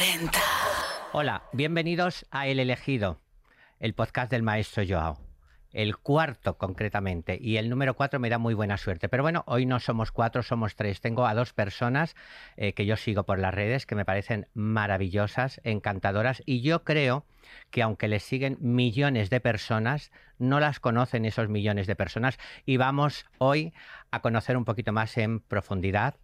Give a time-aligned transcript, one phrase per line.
[0.00, 0.38] 40.
[1.12, 3.20] Hola, bienvenidos a El Elegido,
[3.80, 5.18] el podcast del maestro Joao.
[5.74, 9.10] El cuarto concretamente y el número cuatro me da muy buena suerte.
[9.10, 11.02] Pero bueno, hoy no somos cuatro, somos tres.
[11.02, 12.16] Tengo a dos personas
[12.56, 17.26] eh, que yo sigo por las redes que me parecen maravillosas, encantadoras y yo creo
[17.70, 22.78] que aunque les siguen millones de personas, no las conocen esos millones de personas y
[22.78, 23.74] vamos hoy
[24.10, 26.14] a conocer un poquito más en profundidad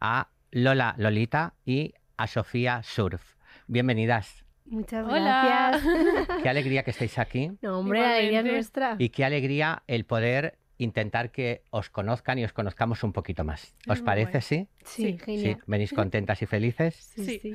[0.00, 3.34] a Lola Lolita y a Sofía Surf.
[3.68, 4.44] Bienvenidas.
[4.66, 5.70] Muchas Hola.
[5.80, 6.38] gracias.
[6.42, 8.96] Qué alegría que estéis aquí No, hombre, la alegría nuestra.
[8.98, 13.74] y qué alegría el poder intentar que os conozcan y os conozcamos un poquito más.
[13.88, 14.68] ¿Os muy parece, sí?
[14.84, 15.56] Sí, Sí, genial.
[15.56, 16.94] Sí, venís contentas y felices.
[17.16, 17.40] Sí, Sí.
[17.40, 17.54] sí.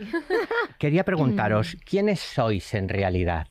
[0.80, 3.48] Quería preguntaros, ¿quiénes sois en realidad?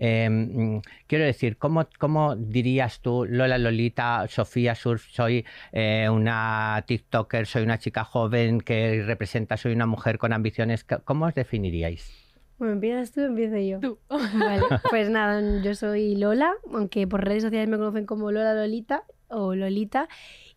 [0.00, 6.82] Eh, mm, quiero decir, ¿cómo, ¿cómo dirías tú, Lola Lolita, Sofía Surf, soy eh, una
[6.86, 10.84] TikToker, soy una chica joven que representa, soy una mujer con ambiciones?
[11.04, 12.10] ¿Cómo os definiríais?
[12.58, 13.80] Bueno, empiezas tú, empiezo yo.
[13.80, 13.98] Tú.
[14.08, 19.04] Vale, pues nada, yo soy Lola, aunque por redes sociales me conocen como Lola Lolita
[19.28, 20.08] o Lolita.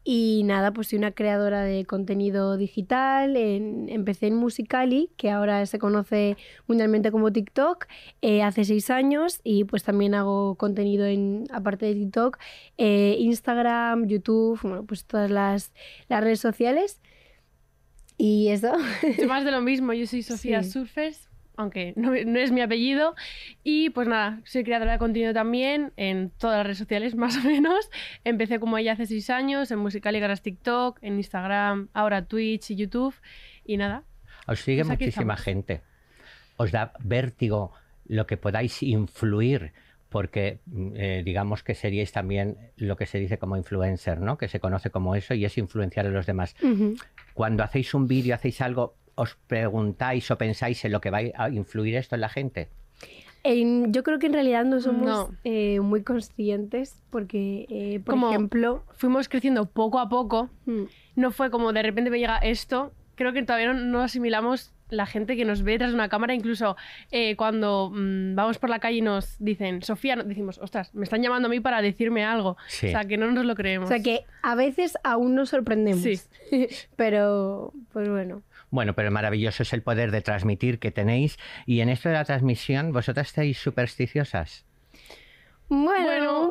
[0.05, 3.37] Y nada, pues soy una creadora de contenido digital.
[3.37, 6.35] En- empecé en Musicali, que ahora se conoce
[6.67, 7.85] mundialmente como TikTok,
[8.21, 9.39] eh, hace seis años.
[9.45, 12.37] Y pues también hago contenido en, aparte de TikTok,
[12.77, 15.71] eh, Instagram, YouTube, bueno, pues todas las,
[16.09, 16.99] las redes sociales.
[18.17, 18.73] Y eso.
[19.17, 20.71] Yo más de lo mismo, yo soy Sofía Sí.
[20.71, 23.15] Surfers, aunque no, no es mi apellido.
[23.63, 27.41] Y pues nada, soy creadora de contenido también en todas las redes sociales, más o
[27.41, 27.89] menos.
[28.23, 32.71] Empecé como ella hace seis años, en Musical y Garas TikTok, en Instagram, ahora Twitch
[32.71, 33.15] y YouTube.
[33.65, 34.03] Y nada,
[34.47, 35.81] Os sigue Pues muchísima gente.
[36.57, 37.71] Os da vértigo
[38.07, 39.71] lo que podáis influir,
[40.09, 44.37] porque mm, eh, digamos que seríais también lo que se dice como influencer, ¿no?
[44.37, 46.55] Que se conoce como eso y es influenciar a los demás.
[47.33, 51.49] Cuando hacéis un vídeo, hacéis algo, os preguntáis o pensáis en lo que va a
[51.49, 52.69] influir esto en la gente.
[53.45, 55.29] En- yo creo que en realidad no somos No.
[55.43, 60.49] eh, muy conscientes porque, eh, por Como- ejemplo, fuimos creciendo poco a poco.
[60.65, 60.83] mm,
[61.15, 62.91] No fue como de repente me llega esto.
[63.15, 66.33] Creo que todavía no, no asimilamos la gente que nos ve tras una cámara.
[66.33, 66.75] Incluso
[67.11, 71.21] eh, cuando mm, vamos por la calle y nos dicen, Sofía, decimos, ostras, me están
[71.21, 72.55] llamando a mí para decirme algo.
[72.67, 72.87] Sí.
[72.87, 73.87] O sea, que no nos lo creemos.
[73.89, 76.01] o sea que a veces aún nos sorprendemos.
[76.01, 76.19] Sí.
[76.95, 78.41] Pero, pues bueno.
[78.73, 81.37] Bueno, pero maravilloso es el poder de transmitir que tenéis.
[81.67, 84.65] Y en esto de la transmisión, ¿vosotras estáis supersticiosas?
[85.83, 86.03] Bueno,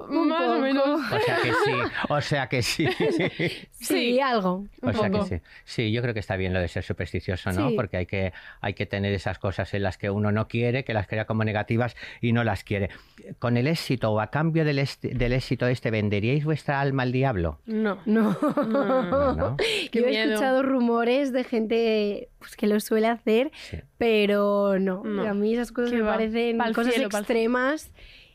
[0.06, 1.00] Bueno, un más o menos.
[1.12, 1.72] O sea que sí,
[2.08, 2.86] o sea que sí.
[2.98, 4.20] Sí, Sí.
[4.20, 4.64] algo.
[4.82, 5.36] O Un sea que sí.
[5.64, 7.68] Sí, yo creo que está bien lo de ser supersticioso, ¿no?
[7.70, 7.76] Sí.
[7.76, 10.94] Porque hay que, hay que tener esas cosas en las que uno no quiere, que
[10.94, 12.90] las crea como negativas y no las quiere.
[13.38, 17.60] Con el éxito o a cambio del, del éxito este, ¿venderíais vuestra alma al diablo?
[17.66, 17.98] No.
[18.06, 18.36] No.
[18.66, 19.56] No,
[19.92, 20.30] Yo he miedo.
[20.32, 23.78] escuchado rumores de gente pues, que lo suele hacer, Sí.
[23.98, 25.02] pero no.
[25.04, 25.22] No.
[25.28, 26.12] A mí esas cosas Qué me va.
[26.12, 27.90] parecen Pa'l cosas cielo, pa'l extremas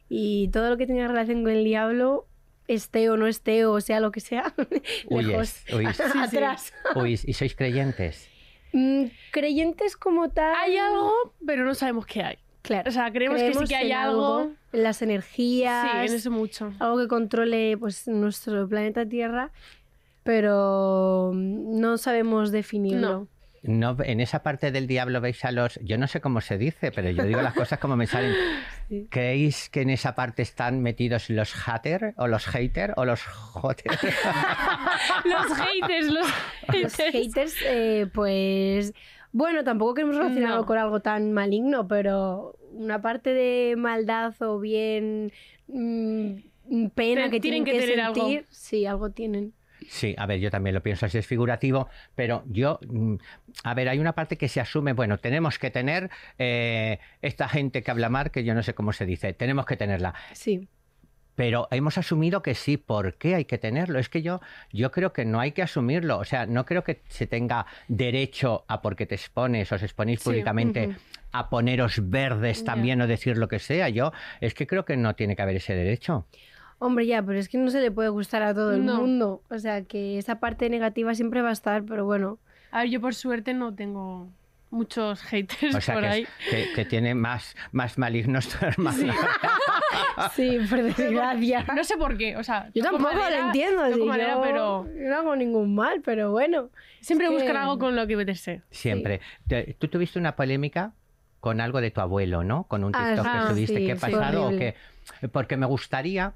[0.10, 2.28] y todo lo que tenga relación con el diablo,
[2.68, 4.54] esté o no esté o sea lo que sea,
[5.10, 5.98] lejos, Huyes, huyes.
[6.14, 6.18] sí.
[6.18, 6.74] atrás.
[7.26, 8.30] ¿y sois creyentes?
[8.74, 10.54] Mm, creyentes como tal.
[10.56, 11.14] Hay algo,
[11.46, 12.38] pero no sabemos qué hay.
[12.62, 12.90] Claro.
[12.90, 14.52] O sea, creemos, que sí que hay en algo.
[14.74, 15.90] en las energías.
[15.90, 16.74] Sí, en eso mucho.
[16.80, 19.52] algo que controle pues nuestro planeta Tierra,
[20.24, 23.30] pero no sabemos definirlo.
[23.64, 25.80] No, en esa parte del diablo veis a los...
[25.84, 28.34] Yo no sé cómo se dice, pero yo digo las cosas como me salen.
[29.10, 33.92] ¿Creéis que en esa parte están metidos los hater o los hater o los joter?
[35.26, 36.28] Los haters, los
[36.82, 37.12] Los haters.
[37.14, 38.94] haters, eh, pues
[39.32, 40.66] bueno, tampoco queremos relacionarlo No.
[40.66, 45.32] con algo tan maligno, pero una parte de maldad o bien
[45.68, 48.28] mm, pena que tienen tienen que que, tener algo.
[48.50, 49.54] sí, algo tienen.
[49.88, 53.16] Sí, a ver, yo también lo pienso así, es figurativo, pero yo, mm,
[53.64, 57.84] a ver, hay una parte que se asume, bueno, tenemos que tener eh, esta gente
[57.84, 60.14] que habla mal, que yo no sé cómo se dice, tenemos que tenerla.
[60.34, 60.68] Sí.
[61.36, 64.00] Pero hemos asumido que sí, ¿por qué hay que tenerlo?
[64.00, 64.42] Es que yo,
[64.74, 68.66] yo creo que no hay que asumirlo, o sea, no creo que se tenga derecho
[68.68, 70.96] a porque te expones o os exponéis Sí, públicamente
[71.32, 73.88] a poneros verdes también o decir lo que sea.
[73.90, 76.26] Yo es que creo que no tiene que haber ese derecho.
[76.80, 79.02] Hombre, ya, pero es que no se le puede gustar a todo el No.
[79.02, 79.42] mundo.
[79.50, 82.38] O sea, que esa parte negativa siempre va a estar, pero bueno.
[82.72, 84.30] A ver, yo por suerte no tengo
[84.70, 86.28] muchos haters O sea, por que, es- ahí.
[86.50, 89.14] que, que tiene más, más malignos tu hermano.
[90.36, 91.66] Sí, por desgracia.
[91.76, 93.94] No sé por qué, o sea, Yo tampoco madera- lo entiendo.
[93.94, 96.70] si madera, yo, pero yo no hago ningún mal, pero bueno.
[97.02, 98.62] siempre Es que- buscan algo con lo que meterse.
[98.72, 99.22] Siempre.
[99.48, 100.94] Te- Tú tuviste una polémica
[101.40, 102.64] con algo de tu abuelo, ¿no?
[102.64, 103.78] Con un Ah, TikTok sí, que subiste.
[103.78, 104.48] sí, ¿Qué ha sí, pasado?
[104.48, 104.76] ¿O qué?
[105.32, 106.34] Porque me gustaría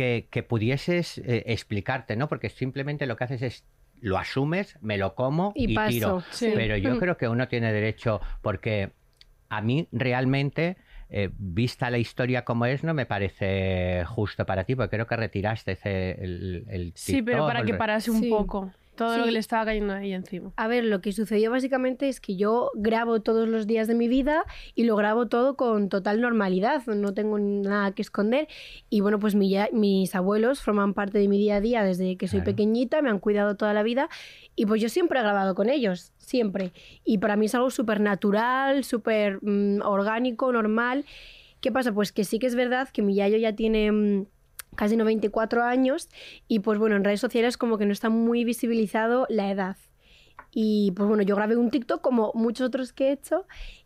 [0.00, 2.26] que, que pudieses eh, explicarte, ¿no?
[2.28, 3.64] Porque simplemente lo que haces es
[4.00, 6.22] lo asumes, me lo como y, Y paso, tiro.
[6.30, 6.52] sí.
[6.54, 8.92] Pero yo creo que uno tiene derecho, porque
[9.50, 10.78] a mí realmente,
[11.10, 15.16] eh, vista la historia como es, no me parece justo para ti, porque creo que
[15.16, 18.30] retiraste ese- el, el Sí, pero para que parase un Sí.
[18.30, 18.70] poco.
[19.06, 20.52] Todo lo que le estaba cayendo ahí encima.
[20.56, 24.08] A ver, lo que sucedió básicamente es que yo grabo todos los días de mi
[24.08, 24.44] vida
[24.74, 28.46] y lo grabo todo con total normalidad, no tengo nada que esconder.
[28.90, 32.28] Y bueno, pues mi mis abuelos forman parte de mi día a día desde que
[32.28, 32.52] soy Claro.
[32.52, 34.08] pequeñita, me han cuidado toda la vida
[34.54, 36.72] y pues yo siempre he grabado con ellos, siempre.
[37.04, 41.04] Y para mí es algo súper natural, súper mm, orgánico, normal.
[41.60, 41.92] ¿Qué pasa?
[41.92, 43.90] Pues que sí que es verdad que mi yayo ya tiene...
[43.92, 44.26] mm,
[44.80, 46.08] casi 94 años
[46.48, 49.76] y pues bueno, en redes sociales como que no está muy visibilizado la edad.
[50.52, 53.44] Y pues bueno, yo grabé un TikTok como muchos otros que he hecho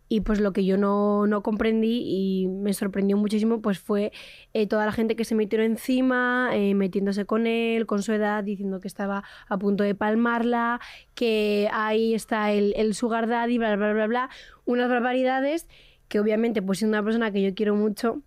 [0.09, 4.13] y pues lo que yo no, no comprendí y me sorprendió muchísimo pues fue
[4.53, 8.45] eh, toda la gente que se metió encima, eh, metiéndose con él, con su edad,
[8.45, 10.81] diciendo que estaba a punto de palmarla,
[11.17, 14.31] que ahí está el, el sugar daddy, bla, bla, bla, bla,
[14.65, 15.67] unas barbaridades
[16.07, 18.23] que obviamente pues siendo una persona que yo quiero mucho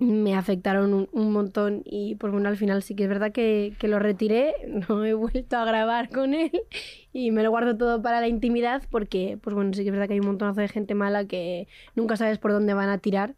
[0.00, 3.86] me afectaron un, montón y pues bueno, al final sí que es verdad que, que
[3.86, 4.54] lo retiré,
[4.88, 6.50] no he vuelto a grabar con él
[7.12, 10.08] y me lo guardo todo para la intimidad porque pues bueno, sí que es verdad
[10.08, 13.34] que hay un montonazo de gente mala que nunca sabes por dónde van a tirar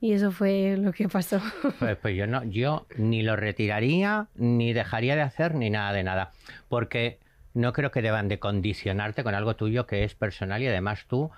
[0.00, 1.40] y eso fue lo que pasó.
[1.78, 6.04] Pues, pues yo no, yo ni lo retiraría, ni dejaría de hacer, ni nada de
[6.04, 6.32] nada.
[6.68, 7.18] Porque
[7.54, 11.30] no creo que deban de condicionarte con algo tuyo que es personal y además tú,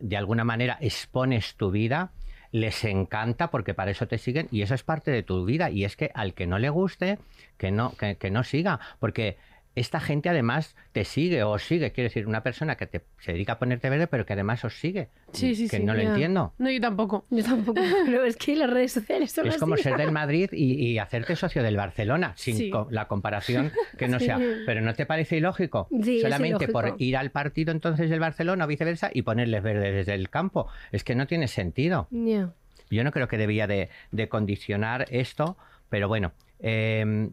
[0.00, 2.12] de alguna manera, expones tu vida,
[2.54, 5.70] les encanta porque para eso te siguen y eso es parte de tu vida.
[5.70, 7.18] Y es que al que no le guste,
[7.58, 8.78] que no, que, que no siga.
[9.00, 9.38] Porque
[9.74, 11.92] esta gente además te sigue o sigue.
[11.92, 14.78] Quiero decir, una persona que te, se dedica a ponerte verde, pero que además os
[14.78, 15.08] sigue.
[15.32, 16.52] Sí, sí, que sí, no lo entiendo.
[16.58, 17.26] No, yo tampoco.
[17.30, 19.60] Yo tampoco, pero es que las redes sociales son Es así.
[19.60, 22.70] como ser del Madrid y, y hacerte socio del Barcelona, sin Sí.
[22.70, 24.26] co- la comparación que no Sí.
[24.26, 24.38] sea.
[24.66, 25.88] Pero ¿no te parece ilógico?
[26.02, 29.90] Sí, es Solamente por ir al partido entonces del Barcelona o viceversa y ponerles verde
[29.92, 30.68] desde el campo.
[30.92, 32.06] Es que no tiene sentido.
[32.10, 32.52] Ya.
[32.90, 35.56] Yo no creo que debía de, de condicionar esto,
[35.88, 36.32] pero bueno.
[36.60, 37.30] eh,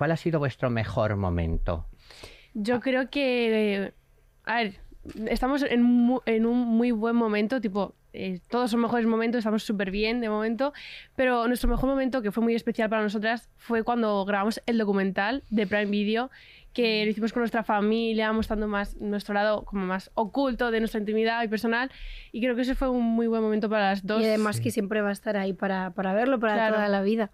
[0.00, 1.84] ¿Cuál ha sido vuestro mejor momento?
[2.54, 3.92] Yo creo que.
[4.44, 4.80] A ver,
[5.28, 7.94] estamos en, mu- en un muy buen momento, tipo.
[8.14, 10.72] eh, todos son mejores momentos, estamos súper bien de momento,
[11.16, 15.42] pero nuestro mejor momento, que fue muy especial para nosotras, fue cuando grabamos el documental
[15.50, 16.30] de Prime Video,
[16.72, 20.98] que lo hicimos con nuestra familia, mostrando más nuestro lado como más oculto de nuestra
[20.98, 21.90] intimidad y personal,
[22.32, 24.22] y creo que ese fue un muy buen momento para las dos.
[24.22, 26.76] Y además que siempre va a estar ahí para, para verlo, para Claro.
[26.76, 27.30] toda la vida.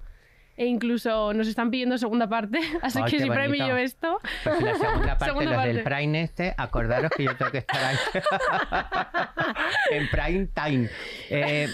[0.59, 3.49] E incluso nos están pidiendo segunda parte, así Ay, que si Prime.
[3.49, 4.21] Video esto...
[4.43, 5.91] Pues la segunda parte, Segunda los del parte.
[5.97, 7.97] Prime este, acordaros que yo tengo que estar ahí
[9.91, 10.89] en Prime Time.
[11.31, 11.69] Eh,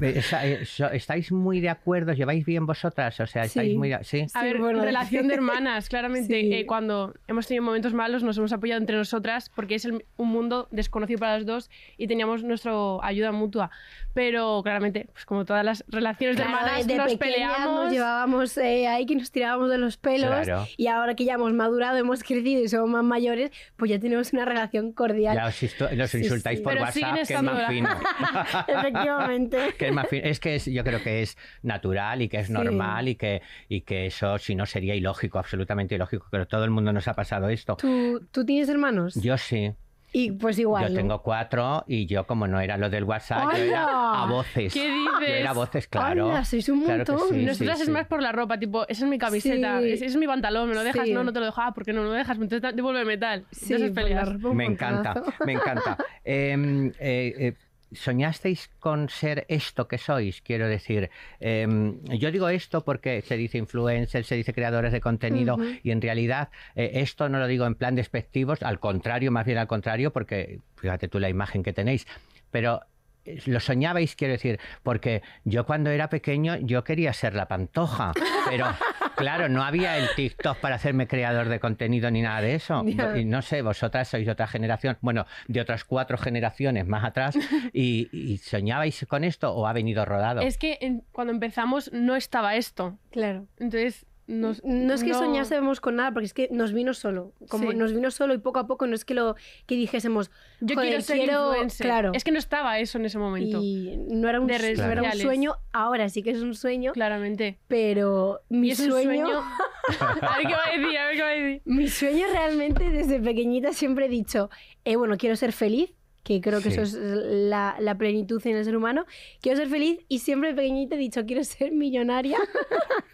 [0.00, 2.12] eh, so- ¿Estáis muy de acuerdo?
[2.12, 3.18] ¿Lleváis bien vosotras?
[3.20, 3.78] O sea, ¿estáis Sí.
[3.78, 4.22] muy de- ¿Sí?
[4.22, 6.40] A Sí, ver, bueno, relación de hermanas, claramente.
[6.40, 6.54] Sí.
[6.54, 10.28] eh, cuando hemos tenido momentos malos nos hemos apoyado entre nosotras porque es el- un
[10.28, 13.70] mundo desconocido para las dos y teníamos nuestra ayuda mutua.
[14.14, 17.84] Pero claramente, pues como todas las relaciones de Claro, hermanas, de nos peleamos.
[17.84, 17.92] Nos
[18.26, 20.66] llevábamos eh, ahí que nos tirábamos de los pelos Claro.
[20.76, 24.32] y ahora que ya hemos madurado, hemos crecido y somos más mayores, pues ya tenemos
[24.32, 25.36] una relación cordial.
[25.36, 25.62] Ya os,
[25.96, 26.64] los Sí, insultáis sí.
[26.64, 27.88] por Pero WhatsApp, que es más fino.
[28.68, 29.58] Efectivamente.
[29.78, 30.24] que es más fino.
[30.26, 32.52] Es que es- yo creo que es natural y que es Sí.
[32.52, 36.26] normal y que, y que eso, si no, sería ilógico, absolutamente ilógico.
[36.30, 37.76] Pero todo el mundo nos ha pasado esto.
[37.76, 39.14] ¿Tú, ¿Tú tienes hermanos?
[39.16, 39.72] Yo sí.
[40.14, 40.84] Y pues igual.
[40.84, 40.94] Yo ¿no?
[40.96, 44.72] tengo cuatro y yo, como no era lo del WhatsApp, yo era a voces.
[44.74, 45.40] ¿Qué Yo dices?
[45.40, 46.30] era a voces, claro.
[46.30, 46.44] ¡Hala!
[46.44, 47.28] sois un Claro montón.
[47.30, 47.92] sí, Nosotras sí, es sí.
[47.92, 49.92] más por la ropa, tipo, esa es mi camiseta, Sí.
[49.92, 51.14] ese es mi pantalón, me lo dejas, Sí.
[51.14, 52.36] no, no te lo dejo, ah, ¿por qué no me lo dejas?
[52.38, 53.46] Entonces devuélveme tal.
[53.52, 55.96] Sí, Entonces ropa un Me encanta, me encanta.
[56.24, 57.54] Em, eh, eh,
[57.94, 60.40] ¿Soñasteis con ser esto que sois?
[60.42, 65.58] Quiero decir, em, yo digo esto porque se dice influencer, se dice creadores de contenido
[65.82, 69.58] y en realidad eh, esto no lo digo en plan despectivos, al contrario, más bien
[69.58, 72.06] al contrario, porque fíjate tú la imagen que tenéis,
[72.50, 72.80] pero
[73.24, 78.12] eh, lo soñabais, quiero decir, porque yo cuando era pequeño yo quería ser la pantoja,
[78.48, 78.66] pero
[79.16, 82.84] claro, no había el TikTok para hacerme creador de contenido ni nada de eso.
[83.16, 87.36] Y no sé, vosotras sois de otra generación, bueno, de otras cuatro generaciones más atrás,
[87.72, 90.40] y, y soñabais con esto o ha venido rodado.
[90.40, 92.98] Es que en- cuando empezamos no estaba esto.
[93.10, 93.46] Claro.
[93.58, 97.32] Entonces, nos, No es que soñásemos con nada, porque es que nos vino solo.
[97.48, 97.76] Como Sí.
[97.76, 99.34] nos vino solo y poco a poco no es que lo
[99.66, 101.48] que dijésemos, Yo "Joder, quiero ser quiero-".
[101.50, 101.86] influencer.
[101.86, 102.12] Claro.
[102.14, 103.58] Es que no estaba eso en ese momento.
[103.62, 106.54] y no era un, De redes no era un sueño, ahora sí que es un
[106.54, 107.58] sueño, Claramente.
[107.68, 109.26] pero mi es sueño.
[110.20, 111.62] a ver qué va a decir, a ver qué va a decir.
[111.64, 114.50] mi sueño realmente desde pequeñita siempre he dicho,
[114.84, 116.80] eh, bueno, quiero ser feliz que creo que Sí.
[116.80, 119.04] eso es la, la plenitud en el ser humano.
[119.40, 122.38] Quiero ser feliz y siempre pequeñita he dicho, quiero ser millonaria.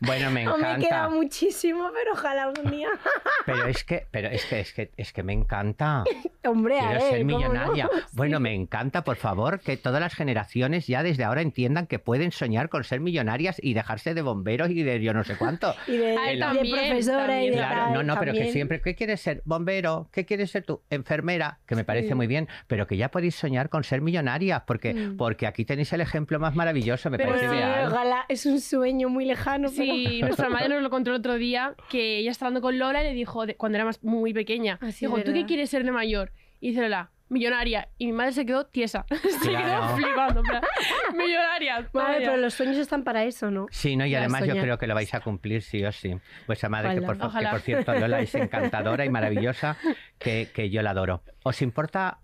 [0.00, 0.88] Bueno, me No me encanta.
[0.88, 2.88] queda muchísimo, pero ojalá un día.
[3.46, 6.04] Pero es que, pero es que, es que, es que me encanta.
[6.44, 7.38] Hombre, a Quiero ver, ser ¿cómo no?
[7.38, 7.90] millonaria.
[8.12, 8.42] Bueno, Sí.
[8.42, 12.68] me encanta, por favor, que todas las generaciones ya desde ahora entiendan que pueden soñar
[12.68, 15.74] con ser millonarias y dejarse de bomberos y de yo no sé cuánto.
[15.86, 17.56] Y de, Ay, y de también, profesora y de.
[17.56, 19.40] Claro, tal, no, no, pero que siempre, ¿qué quieres ser?
[19.46, 20.82] Bombero, ¿qué quieres ser tú?
[20.90, 22.14] Enfermera, que me parece Sí.
[22.14, 25.16] muy bien, pero que ya podéis soñar con ser millonarias, porque, Mm.
[25.16, 27.88] porque aquí tenéis el ejemplo más maravilloso, me Pero parece sí, ideal.
[27.92, 29.82] Ojalá, es un sueño muy lejano, pero...
[29.94, 33.00] Sí, nuestra madre nos lo contó el otro día, que ella estaba hablando con Lola
[33.02, 35.84] y le dijo, cuando era más, muy pequeña, Ah, sí, dijo, ¿tú qué quieres ser
[35.84, 36.32] de mayor?
[36.60, 37.88] Y dice Lola, millonaria.
[37.98, 39.04] Y mi madre se quedó tiesa.
[39.42, 39.64] se Claro.
[39.66, 40.42] quedó flipando.
[41.14, 41.80] millonaria.
[41.80, 41.88] Ya".
[42.18, 43.66] pero los sueños están para eso, ¿no?
[43.70, 46.14] Sí, no, y Para además yo creo que lo vais a cumplir sí o sí.
[46.46, 49.76] Vuestra madre, que por, que por cierto Lola es encantadora y maravillosa,
[50.18, 51.22] que, que yo la adoro.
[51.44, 52.18] ¿Os importa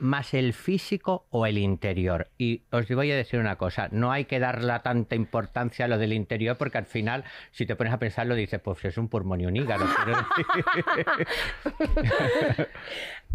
[0.00, 2.28] más el físico o el interior?
[2.38, 5.98] Y os voy a decir una cosa, no hay que darle tanta importancia a lo
[5.98, 9.40] del interior porque al final, si te pones a pensarlo, dices, pues es un pulmón
[9.40, 9.84] y un hígado.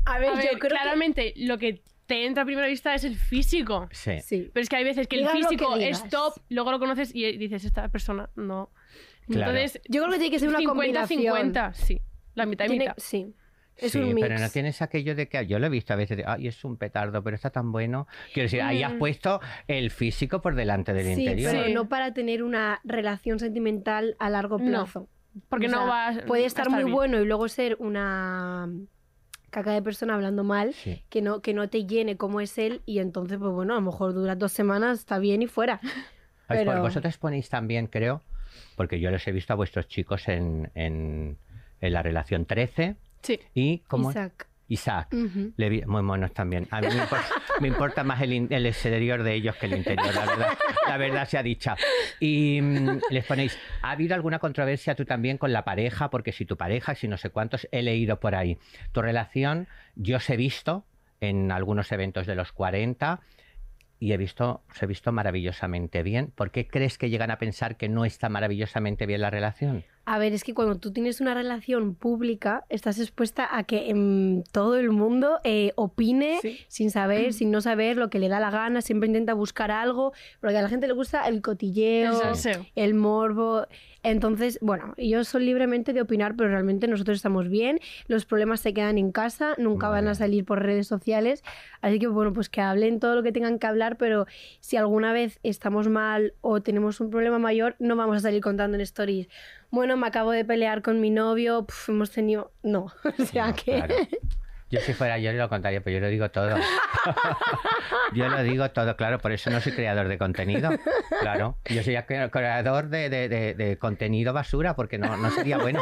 [0.05, 3.03] A ver, A yo ver, creo claramente lo que te entra a primera vista es
[3.03, 3.87] el físico.
[3.91, 4.11] Sí.
[4.11, 4.21] que...
[4.21, 4.49] Sí.
[4.53, 6.03] Pero es que hay veces que Digas el que físico digas.
[6.03, 8.71] es top, luego lo conoces y dices, esta persona no.
[9.27, 9.51] Claro.
[9.51, 11.21] Entonces, Yo creo que tiene que ser una combinación.
[11.21, 12.01] 50-50, sí.
[12.33, 12.95] La mitad y Tiene- mitad.
[12.97, 13.35] Sí.
[13.81, 14.27] Es sí, un mix.
[14.27, 16.63] pero no tienes aquello de que yo lo he visto a veces de, ay, es
[16.65, 18.07] un petardo, pero está tan bueno.
[18.33, 18.99] Quiero decir, ahí has Mm.
[18.99, 21.51] puesto el físico por delante del Sí, interior.
[21.51, 21.73] pero Sí.
[21.73, 25.07] no para tener una relación sentimental a largo No, plazo.
[25.47, 26.19] Porque O no vas.
[26.23, 26.93] Puede a estar muy bien.
[26.93, 28.67] bueno y luego ser una
[29.51, 31.03] caca de persona hablando mal, Sí.
[31.09, 33.81] que no, que no te llene como es él, y entonces, pues bueno, a lo
[33.81, 35.79] mejor dura dos semanas, está bien y fuera.
[36.47, 38.21] Ay, pues Pero- Vosotros ponéis también, creo,
[38.75, 41.37] porque yo los he visto a vuestros chicos en, en,
[41.81, 43.39] en la relación 13 Sí.
[43.53, 44.47] y Isaac.
[44.71, 45.07] Isaac.
[45.87, 46.67] Muy monos también.
[46.69, 47.25] A mí me importa,
[47.59, 50.57] me importa más el, in- el exterior de ellos que el interior, la verdad,
[50.87, 51.75] la verdad sea dicha.
[52.19, 56.11] Y mm, les ponéis, ¿ha habido alguna controversia tú también con la pareja?
[56.11, 58.59] Porque si tu pareja, si no sé cuántos, he leído por ahí.
[58.91, 60.85] Tu relación, yo os he visto
[61.19, 63.21] en algunos eventos de los 40
[63.99, 66.31] y he visto, os he visto maravillosamente bien.
[66.35, 69.83] ¿Por qué crees que llegan a pensar que no está maravillosamente bien la relación?
[70.05, 74.41] A ver, es que cuando tú tienes una relación pública, estás expuesta a que em,
[74.51, 76.59] todo el mundo eh, opine Sí.
[76.67, 80.13] sin saber, sin no saber lo que le da la gana, siempre intenta buscar algo,
[80.39, 82.19] porque a la gente le gusta el cotilleo,
[82.75, 83.67] el morbo.
[84.03, 88.73] Entonces, bueno, ellos son libremente de opinar, pero realmente nosotros estamos bien, los problemas se
[88.73, 91.43] quedan en casa, nunca van a salir por redes sociales,
[91.81, 94.25] así que bueno, pues que hablen todo lo que tengan que hablar, pero
[94.61, 98.75] si alguna vez estamos mal o tenemos un problema mayor, no vamos a salir contando
[98.75, 99.27] en stories.
[99.71, 102.51] Bueno, me acabo de pelear con mi novio, hemos tenido...
[102.63, 102.87] No,
[103.19, 103.63] o sea No, que...
[103.63, 103.95] claro.
[104.69, 106.55] Yo si fuera yo lo contaría, pero yo lo digo todo.
[108.13, 110.69] yo lo digo todo, claro, por eso no soy creador de contenido.
[111.21, 115.57] Claro, yo soy cre- creador de, de- de- de contenido basura, porque no, no sería
[115.57, 115.79] bueno.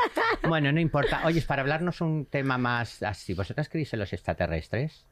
[0.48, 1.22] Bueno, no importa.
[1.26, 5.06] Oye, para hablarnos un tema más así, ¿vosotras creéis en los extraterrestres?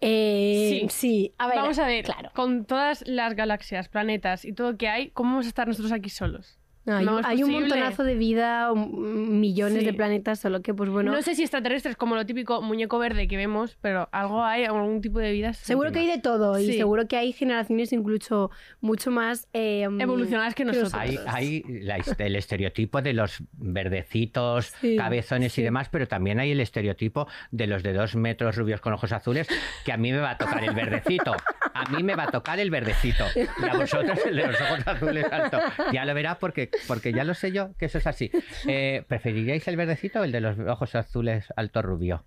[0.00, 0.88] Eh, Sí.
[0.90, 2.30] sí, a ver, Vamos a ver, claro.
[2.34, 6.10] con todas las galaxias, planetas y todo que hay, ¿cómo vamos a estar nosotros aquí
[6.10, 6.58] solos?
[6.86, 9.84] No, hay, No un- hay montonazo de vida, millones Sí.
[9.86, 11.12] de planetas, solo que pues bueno...
[11.12, 15.00] No sé si extraterrestres como lo típico muñeco verde que vemos, pero algo hay, algún
[15.00, 15.52] tipo de vida.
[15.54, 18.50] Seguro que hay de todo y seguro que hay generaciones incluso
[18.80, 20.94] mucho más eh, evolucionadas que nosotros.
[20.94, 25.60] Hay, hay la el estereotipo de los verdecitos, Sí, cabezones sí.
[25.60, 29.12] y demás, pero también hay el estereotipo de los de dos metros rubios con ojos
[29.12, 29.48] azules,
[29.84, 31.34] que a mí me va a tocar el verdecito.
[31.74, 33.24] A mí me va a tocar el verdecito.
[33.34, 35.58] Y a vosotros el de los ojos azules alto.
[35.92, 38.30] Ya lo verás porque, porque ya lo sé yo que eso es así.
[38.66, 42.24] Eh, ¿Preferiríais el verdecito o el de los ojos azules alto rubio?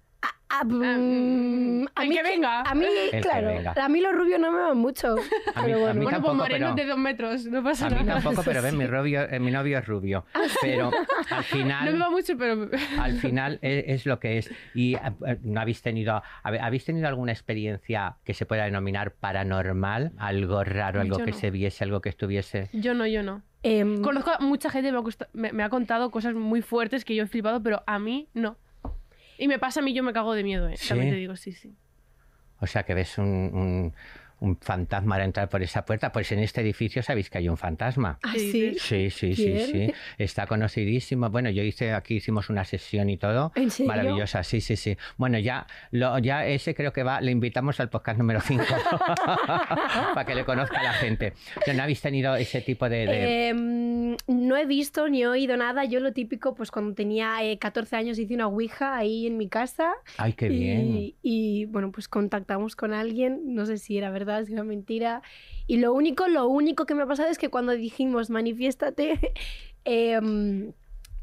[0.49, 2.61] Ah, mm, mm, a mí que venga.
[2.61, 2.85] A mí,
[3.21, 3.73] claro, venga.
[3.73, 5.11] a mí los rubios no me van mucho.
[5.53, 5.93] A mí- pero a bueno.
[5.95, 8.21] mí bueno, tampoco, pues morenos pero- de dos metros, no pasa A mí nada.
[8.21, 10.25] tampoco, pero ven, mi, rubio, eh, mi novio es rubio.
[10.61, 10.89] Pero
[11.29, 11.85] al final...
[11.85, 14.49] No me va mucho, pero al final e- es, lo que es.
[14.73, 14.99] ¿Y eh,
[15.43, 20.13] no habéis tenido, habéis tenido alguna experiencia que se pueda denominar paranormal?
[20.17, 21.37] Algo raro, algo Yo que no.
[21.37, 22.69] se viese, algo que estuviese.
[22.73, 23.43] yo no, yo no.
[23.63, 25.01] Em, Conozco a mucha gente, me ha,
[25.33, 28.55] me- me ha contado cosas muy fuertes que yo he flipado, pero a mí no.
[29.37, 30.77] Y me pasa a mí, yo me cago de miedo, ¿eh?
[30.77, 30.89] ¿Sí?
[30.89, 31.75] También te digo, sí, sí.
[32.59, 33.93] O sea, que ves un, un-
[34.39, 36.11] un fantasma al entrar por esa puerta.
[36.11, 38.19] Pues en este edificio sabéis que hay un fantasma.
[38.23, 38.75] ah, ¿Qué sí.
[38.79, 39.89] Sí, sí, sí, ¿Quién?
[39.89, 39.93] sí.
[40.17, 41.29] Está conocidísimo.
[41.29, 43.51] Bueno, yo hice aquí hicimos una sesión y todo.
[43.55, 43.87] ¿En serio?
[43.91, 44.97] Maravillosa, sí, sí, sí.
[45.17, 48.63] Bueno, ya, lo, ya ese creo que va, le invitamos al podcast número 5
[50.13, 51.33] para que le conozca a la gente.
[51.75, 55.85] ¿No habéis tenido ese tipo de, de- Em, No he visto ni he oído nada.
[55.85, 59.47] Yo lo típico, pues cuando tenía eh, 14 años hice una Ouija ahí en mi
[59.47, 59.93] casa.
[60.17, 60.95] Ay, qué bien.
[60.95, 65.21] Y, y, bueno, pues contactamos con alguien, no sé si era verdad, si era mentira.
[65.65, 69.33] Y lo único, lo único que me ha pasado es que cuando dijimos manifiéstate,
[69.85, 70.19] eh,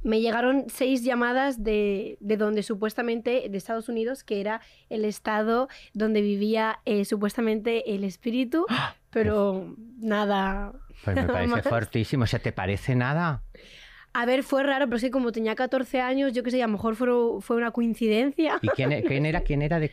[0.05, 5.69] me llegaron seis llamadas de, de, donde supuestamente, de Estados Unidos, que era el estado
[5.95, 8.67] donde vivía eh, supuestamente el espíritu,
[9.11, 10.73] pero nada.
[11.05, 11.65] Pues me parece más.
[11.65, 12.27] fortísimo.
[12.27, 13.43] ¿Se te parece nada?
[14.17, 16.67] A ver, fue raro, pero es que como tenía 14 años, yo qué sé, a
[16.67, 17.09] lo mejor fue,
[17.41, 18.59] fue una coincidencia.
[18.63, 19.41] ¿Y quién, e-, quién, era?
[19.41, 19.91] ¿Quién era de?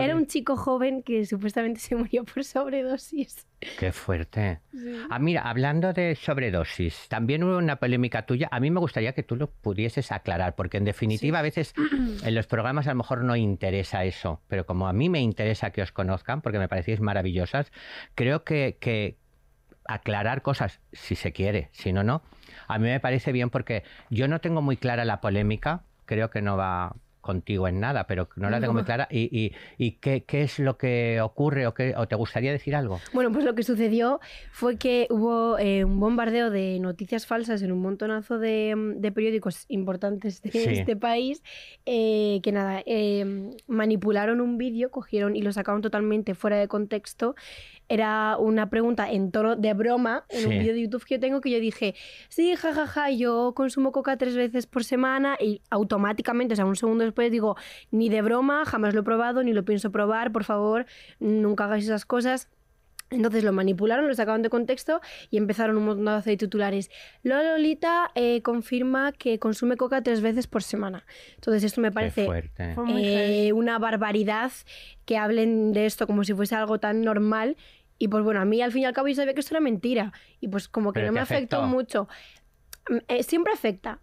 [0.00, 3.46] Era un chico joven que supuestamente se murió por sobredosis.
[3.78, 4.58] Qué fuerte.
[4.72, 4.96] Sí.
[5.08, 8.48] Ah, mira, hablando de sobredosis, también hubo una polémica tuya.
[8.50, 11.40] A mí me gustaría que tú lo pudieses aclarar, porque en definitiva sí.
[11.40, 11.74] a veces
[12.24, 15.70] en los programas a lo mejor no interesa eso, pero como a mí me interesa
[15.70, 17.70] que os conozcan, porque me parecéis maravillosas,
[18.16, 19.16] creo que, que
[19.86, 22.22] aclarar cosas, si se quiere, si no, no.
[22.68, 26.42] A mí me parece bien porque yo no tengo muy clara la polémica, creo que
[26.42, 29.06] no va contigo en nada, pero no la tengo muy clara.
[29.10, 32.74] ¿Y, y, y qué, qué, es lo que ocurre o, qué, o, te gustaría decir
[32.74, 33.00] algo?
[33.12, 34.20] Bueno, pues lo que sucedió
[34.50, 39.66] fue que hubo eh, un bombardeo de noticias falsas en un montonazo de, de periódicos
[39.68, 40.64] importantes de sí.
[40.66, 41.42] este país,
[41.86, 47.34] eh, que nada, eh, manipularon un vídeo, cogieron y lo sacaron totalmente fuera de contexto.
[47.92, 50.46] Era una pregunta en tono de broma en sí.
[50.46, 51.96] un vídeo de YouTube que yo tengo que yo dije,
[52.28, 56.66] sí, jajaja, ja, ja, yo consumo coca tres veces por semana y automáticamente, o sea,
[56.66, 57.56] un segundo después digo,
[57.90, 60.86] ni de broma, jamás lo he probado, ni lo pienso probar, por favor,
[61.18, 62.48] nunca hagáis esas cosas.
[63.10, 66.90] Entonces lo manipularon, lo sacaban de contexto y empezaron un montón de titulares.
[67.24, 71.04] Lola Lolita eh, confirma que consume coca tres veces por semana.
[71.34, 72.28] Entonces esto me parece
[72.88, 74.52] eh, una barbaridad
[75.06, 77.56] que hablen de esto como si fuese algo tan normal.
[78.00, 79.60] Y pues bueno, a mí al fin y al cabo yo sabía que esto era
[79.60, 80.12] mentira.
[80.40, 81.58] Y pues como que Pero no me afectó.
[81.58, 82.08] afectó mucho.
[83.08, 84.00] Eh, siempre afecta,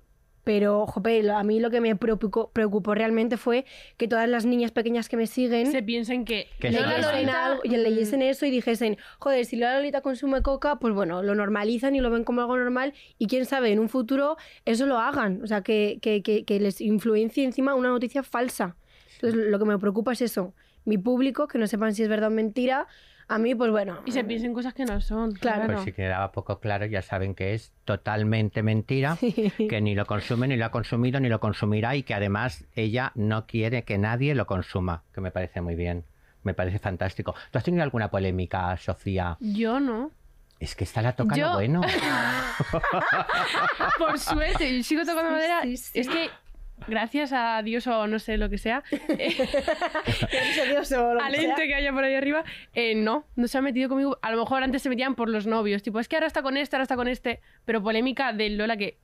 [0.48, 3.66] pero, jope, a mí lo que me preocupó, preocupó, realmente fue
[3.98, 7.62] que todas las niñas pequeñas que me siguen se piensen que, que Lola Lolita algo,
[7.66, 11.96] y leyesen eso y dijesen, joder, si Lola Lolita consume coca, pues bueno, lo normalizan
[11.96, 15.42] y lo ven como algo normal y quién sabe, en un futuro eso lo hagan,
[15.44, 18.78] o sea, que, que, que, que les influencie encima una noticia falsa.
[19.16, 20.54] Entonces, lo que me preocupa es eso,
[20.86, 22.88] mi público, que no sepan si es verdad o mentira,
[23.30, 24.00] a mí, pues bueno.
[24.06, 25.34] Y se piensen cosas que no son.
[25.34, 25.66] Claro.
[25.66, 29.52] Pues si quedaba poco claro, ya saben que es totalmente mentira, sí.
[29.70, 33.12] que ni lo consume, ni lo ha consumido, ni lo consumirá y que además ella
[33.16, 36.06] no quiere que nadie lo consuma, que me parece muy bien.
[36.44, 37.36] Me parece fantástico.
[37.52, 39.36] ¿Tú has tenido alguna polémica, Sofía?
[39.42, 40.12] Yo no.
[40.60, 41.48] Es que está la toca Yo...
[41.48, 41.82] lo bueno.
[43.98, 45.64] Por suerte, sigo tocando madera.
[45.64, 46.30] Sí, sí, es que
[46.88, 51.36] gracias a Dios o no sé lo que sea, gracias a Dios o lo al
[51.36, 54.20] ente que haya por ahí arriba, eh, no, no se ha metido conmigo.
[54.22, 56.58] A lo mejor antes se metían por los novios, tipo, es que ahora está con
[56.58, 58.98] este, ahora está con este, pero polémica de Lola que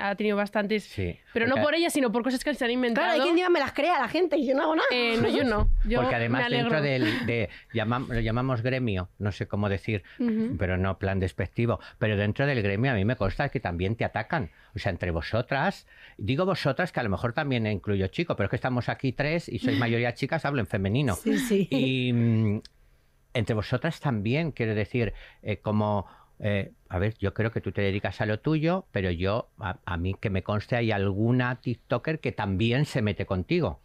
[0.00, 3.06] ha tenido bastantes, sí, pero no por ella, sino por cosas que se han inventado.
[3.06, 4.88] Claro, hay quien diga me las crea la gente y yo no hago nada.
[4.92, 5.70] Eh, no, yo no.
[5.84, 10.24] Yo porque además dentro del, de, llamam, lo llamamos gremio, no sé cómo decir, uh
[10.24, 10.56] -huh.
[10.58, 14.04] pero no plan despectivo, pero dentro del gremio a mí me consta que también te
[14.04, 14.50] atacan.
[14.74, 15.86] O sea, entre vosotras,
[16.18, 19.48] digo vosotras que a lo mejor también incluyo chico, pero es que estamos aquí tres
[19.48, 21.14] y sois mayoría chicas, hablo en femenino.
[21.14, 21.68] Sí, sí.
[21.70, 22.60] Y mm,
[23.34, 26.06] entre vosotras también, quiero decir, eh, como...
[26.40, 29.78] Eh, a ver, yo creo que tú te dedicas a lo tuyo, pero yo, a,
[29.84, 33.80] a, mí que me conste, hay alguna TikToker que también se mete contigo.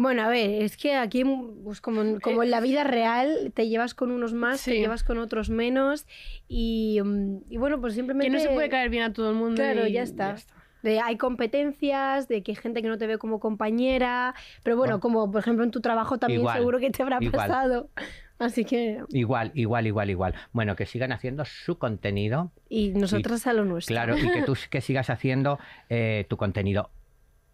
[0.00, 1.24] Bueno, a ver, es que aquí,
[1.64, 4.70] pues como, como en la vida real, te llevas con unos más, sí.
[4.70, 6.06] te llevas con otros menos,
[6.46, 8.30] y, mm, y, bueno, pues simplemente...
[8.30, 9.56] Que no se puede caer bien a todo el mundo.
[9.56, 10.28] Claro, y ya, está.
[10.28, 10.54] ya está.
[10.84, 14.98] De, hay competencias, de que hay gente que no te ve como compañera, pero bueno,
[14.98, 17.32] bueno como por ejemplo en tu trabajo también igual, seguro que te habrá igual.
[17.32, 17.90] pasado.
[18.38, 19.02] Así que...
[19.08, 20.34] Igual, igual, igual, igual.
[20.52, 22.52] Bueno, que sigan haciendo su contenido.
[22.68, 23.92] Y nosotras y, a lo nuestro.
[23.92, 25.58] Claro, y que tú que sigas haciendo
[25.88, 26.92] eh, tu contenido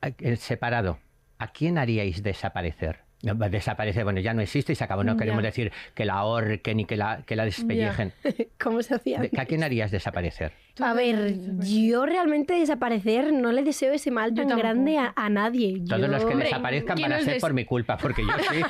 [0.02, 0.98] eh, separado.
[1.38, 3.00] ¿A quién haríais desaparecer?
[3.22, 5.02] Desaparece, bueno, ya no existe y se acabó.
[5.02, 5.18] No ya.
[5.18, 8.12] queremos decir que la ahorquen y que la, que la despellejen.
[8.60, 9.22] ¿Cómo se hacía?
[9.38, 10.52] ¿A quién harías desaparecer?
[10.78, 15.82] A ver, yo realmente desaparecer no le deseo ese mal tan grande a, a nadie.
[15.88, 16.08] Todos yo...
[16.08, 18.60] los que desaparezcan van a ser por mi culpa, porque yo sí.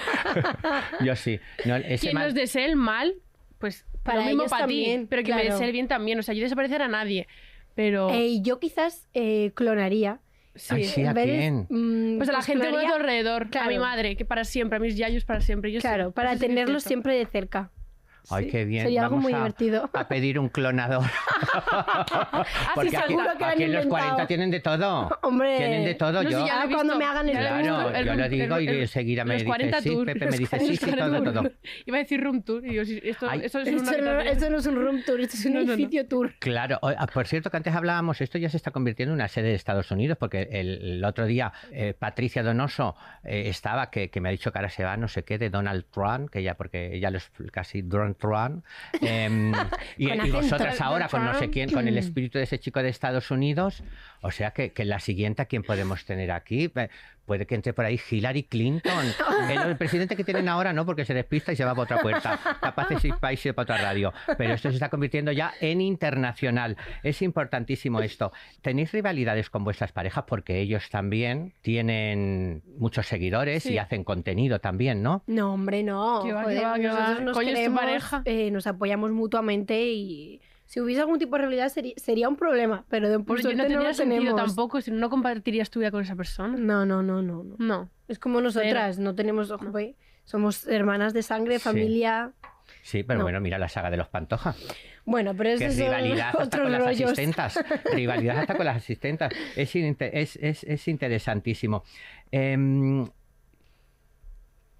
[1.05, 1.41] yo sí.
[1.65, 2.25] No, ese ¿Quién mal...
[2.27, 3.15] nos desea el mal?
[3.59, 5.45] Pues para lo mismo para ti, pero que claro.
[5.45, 6.19] me desee el bien también.
[6.19, 7.27] O sea, yo desaparecer a nadie.
[7.75, 8.11] Pero...
[8.11, 10.21] Eh, yo quizás eh, clonaría.
[10.55, 11.67] Sí, Ay, sí, ¿a quién?
[11.69, 13.67] Mm, pues a la pues gente de alrededor, claro.
[13.67, 15.73] a mi madre, que para siempre, a mis yayos para siempre.
[15.73, 17.71] Yo claro, sé, para tenerlos siempre de cerca.
[18.31, 18.85] Ay, Sí, qué bien.
[18.85, 19.91] sería algo Vamos muy a, divertido.
[19.93, 21.05] a pedir un clonador.
[22.75, 23.89] Porque aquí, seguro que aquí en los inventado.
[24.11, 25.19] 40 tienen de todo.
[25.23, 26.23] Hombre, Tienen de todo.
[26.23, 28.65] No, yo, sí, ya Ah, cuando me hagan el Claro, el yo lo digo el-
[28.65, 31.33] y enseguida me los dice, 40 sí, Pepe me los dice, sí, sí, 40 todo,
[31.43, 31.51] todo.
[31.87, 33.41] Iba a decir room tour y yo, esto, Ay.
[33.45, 35.61] esto es Esto una no, esto no es un room tour, esto es un No,
[35.61, 36.35] edificio tour.
[36.39, 39.49] Claro, ah, por cierto que antes hablábamos, esto ya se está convirtiendo en una sede
[39.49, 44.29] de Estados Unidos, porque el, otro día eh, Patricia Donoso eh, estaba, que, que me
[44.29, 46.95] ha dicho que ahora se va no sé qué, de Donald Trump, que ya, porque
[46.95, 48.65] ella lo es casi Donald Trump,
[49.01, 49.53] em,
[49.99, 53.31] y, vosotras ahora con no sé quién, con el espíritu de ese chico de Estados
[53.31, 53.83] Unidos,
[54.21, 56.73] o sea que, que la siguiente, ¿a quién podemos tener aquí?
[57.27, 59.05] Puede que entre por ahí Hillary Clinton.
[59.51, 61.99] El, el presidente que tienen ahora no, porque se despista y se va para otra
[61.99, 62.39] puerta.
[62.61, 64.13] Capaz de ir para otra radio.
[64.39, 66.77] Pero esto se está convirtiendo ya en internacional.
[67.03, 68.33] Es importantísimo esto.
[68.63, 70.25] ¿Tenéis rivalidades con vuestras parejas?
[70.27, 73.75] Porque ellos también tienen muchos seguidores Sí.
[73.75, 75.23] y hacen contenido también, ¿no?
[75.27, 76.21] No, hombre, no.
[76.23, 78.23] Joder, va, nosotros nos tu pareja.
[78.25, 82.85] eh, nos apoyamos mutuamente y si hubiese algún tipo de rivalidad sería, sería un problema,
[82.89, 84.47] pero de, por yo suerte no no, tendría lo sentido tenemos.
[84.47, 86.57] tampoco, si no, no compartirías tu vida con esa persona.
[86.59, 87.57] No, no, no, no, no.
[87.59, 87.91] No.
[88.09, 92.33] Es como nosotras, no tenemos, joder, somos hermanas de sangre, familia.
[92.83, 93.25] Sí, pero No.
[93.25, 94.55] bueno, mira la saga de los Pantoja.
[95.05, 97.59] Bueno, pero son rivalidad hasta otros con las asistentas.
[97.93, 99.33] Rivalidad hasta con las asistentas.
[99.55, 101.85] Es, es, es- es interesantísimo.
[102.31, 103.07] Em,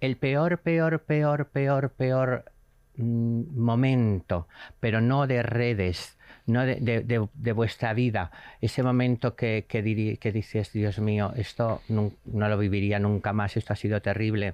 [0.01, 2.51] el peor, peor, peor, peor, peor
[2.97, 4.47] momento,
[4.79, 8.31] pero no de redes, no de, de- de- de vuestra vida.
[8.61, 13.57] Ese momento que, que, diri- que dices, Dios mío, esto no lo viviría nunca más,
[13.57, 14.53] esto ha sido terrible.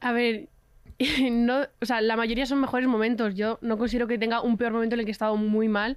[0.00, 0.48] A ver,
[1.30, 3.34] no, o sea, la mayoría son mejores momentos.
[3.34, 5.96] Yo no considero que tenga un peor momento en el que he estado muy mal,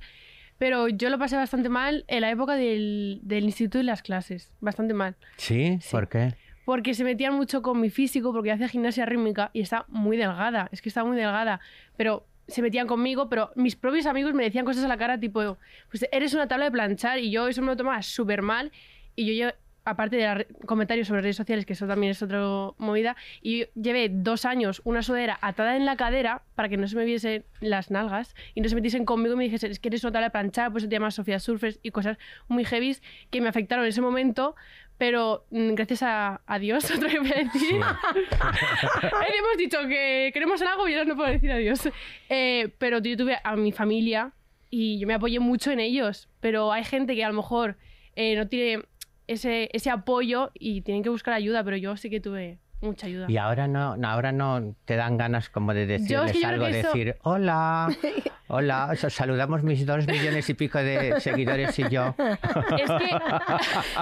[0.58, 4.52] pero yo lo pasé bastante mal en la época del, del instituto y las clases.
[4.60, 5.16] Bastante mal.
[5.38, 5.78] ¿Sí?
[5.82, 5.88] Sí.
[5.92, 6.34] ¿Por qué?
[6.70, 10.18] Porque se metían mucho con mi físico, porque yo hacía gimnasia rítmica y está muy
[10.18, 10.70] delgada.
[10.72, 11.60] Es que está muy delgada.
[11.98, 15.58] Pero se metían conmigo, pero mis propios amigos me decían cosas a la cara tipo,
[15.90, 18.72] pues eres una tabla de planchar y yo eso me lo tomaba súper mal.
[19.16, 22.40] Y yo, lle- aparte de los comentarios sobre redes sociales, que eso también es otra
[22.78, 26.88] movida, y yo llevé dos años una sudadera atada en la cadera para que no
[26.88, 29.88] se me viesen las nalgas y no se metiesen conmigo y me dijesen, es que
[29.88, 33.02] eres una tabla de planchar, pues te llama Sofía Surfers y cosas muy heavies
[33.32, 34.56] que me afectaron en ese momento,
[35.00, 37.76] pero mm, gracias a, a Dios, otra vez voy a decir, Sí.
[37.78, 41.90] Hemos dicho que queremos algo y ahora no puedo decir adiós.
[42.30, 44.34] Eh, pero yo tuve a mi familia
[44.70, 46.28] y yo me apoyé mucho en ellos.
[46.42, 47.78] Pero hay gente que a lo mejor
[48.16, 48.84] eh, no tiene
[49.28, 53.26] ese, ese apoyo y tienen que buscar ayuda, pero yo sí que tuve mucha ayuda.
[53.30, 56.88] Y ahora no, no, ahora no te dan ganas como de decirles yo algo, eso-
[56.88, 57.90] decir, hola,
[58.48, 62.16] hola, os saludamos mis dos millones y pico de seguidores y yo.
[62.78, 63.10] Es que,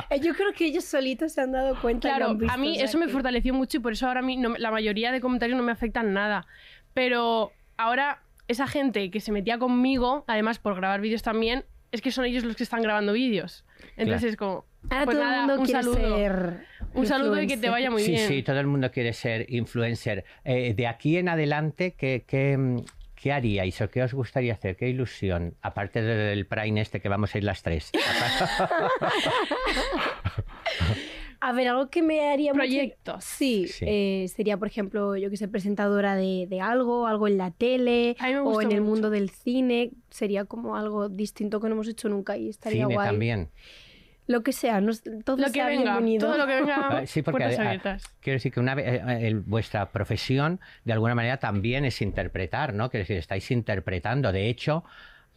[0.16, 2.10] Eh, Yo creo que ellos solitos se han dado cuenta.
[2.10, 4.24] claro, visto, a mí o sea eso me fortaleció mucho y por eso ahora a
[4.24, 6.46] mí no me- la mayoría de comentarios no me afectan nada.
[6.94, 12.12] Pero ahora esa gente que se metía conmigo, además por grabar vídeos también, es que
[12.12, 13.66] son ellos los que están grabando vídeos.
[13.98, 14.28] Entonces Claro.
[14.30, 14.66] es como...
[14.90, 16.18] Ahora pues todo nada, el mundo un quiere saludo.
[16.18, 16.66] ser.
[16.94, 18.28] Un saludo y que te vaya muy sí, bien.
[18.28, 20.24] sí, todo el mundo quiere ser influencer.
[20.46, 22.78] Eh, de aquí en adelante, ¿qué, qué,
[23.16, 24.78] qué haríais o qué os gustaría hacer?
[24.78, 25.56] ¿Qué ilusión?
[25.62, 27.92] Aparte del Prime este que vamos a ir las tres.
[31.40, 33.24] A ver, algo que me haría mucho- Proyectos.
[33.24, 33.86] Sí, Sí.
[33.88, 38.16] eh, sería, por ejemplo, yo que sé, presentadora de, de algo, algo en la tele
[38.44, 38.90] o en el mucho.
[38.92, 39.92] mundo del cine.
[40.10, 43.08] Sería como algo distinto que no hemos hecho nunca y estaría Cine guay.
[43.08, 43.50] también.
[44.28, 46.28] Lo que sea, no, sé, todo Lo que sea venga, bienvenido.
[46.28, 49.02] todo lo que venga, Sí, porque puertas a- a- quiero decir que una vez, eh,
[49.08, 52.90] eh, el- vuestra profesión de alguna manera también es interpretar, ¿no?
[52.90, 54.32] Quiero decir, estáis interpretando.
[54.34, 54.84] De hecho,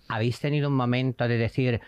[0.08, 1.80] habéis tenido un momento de decir,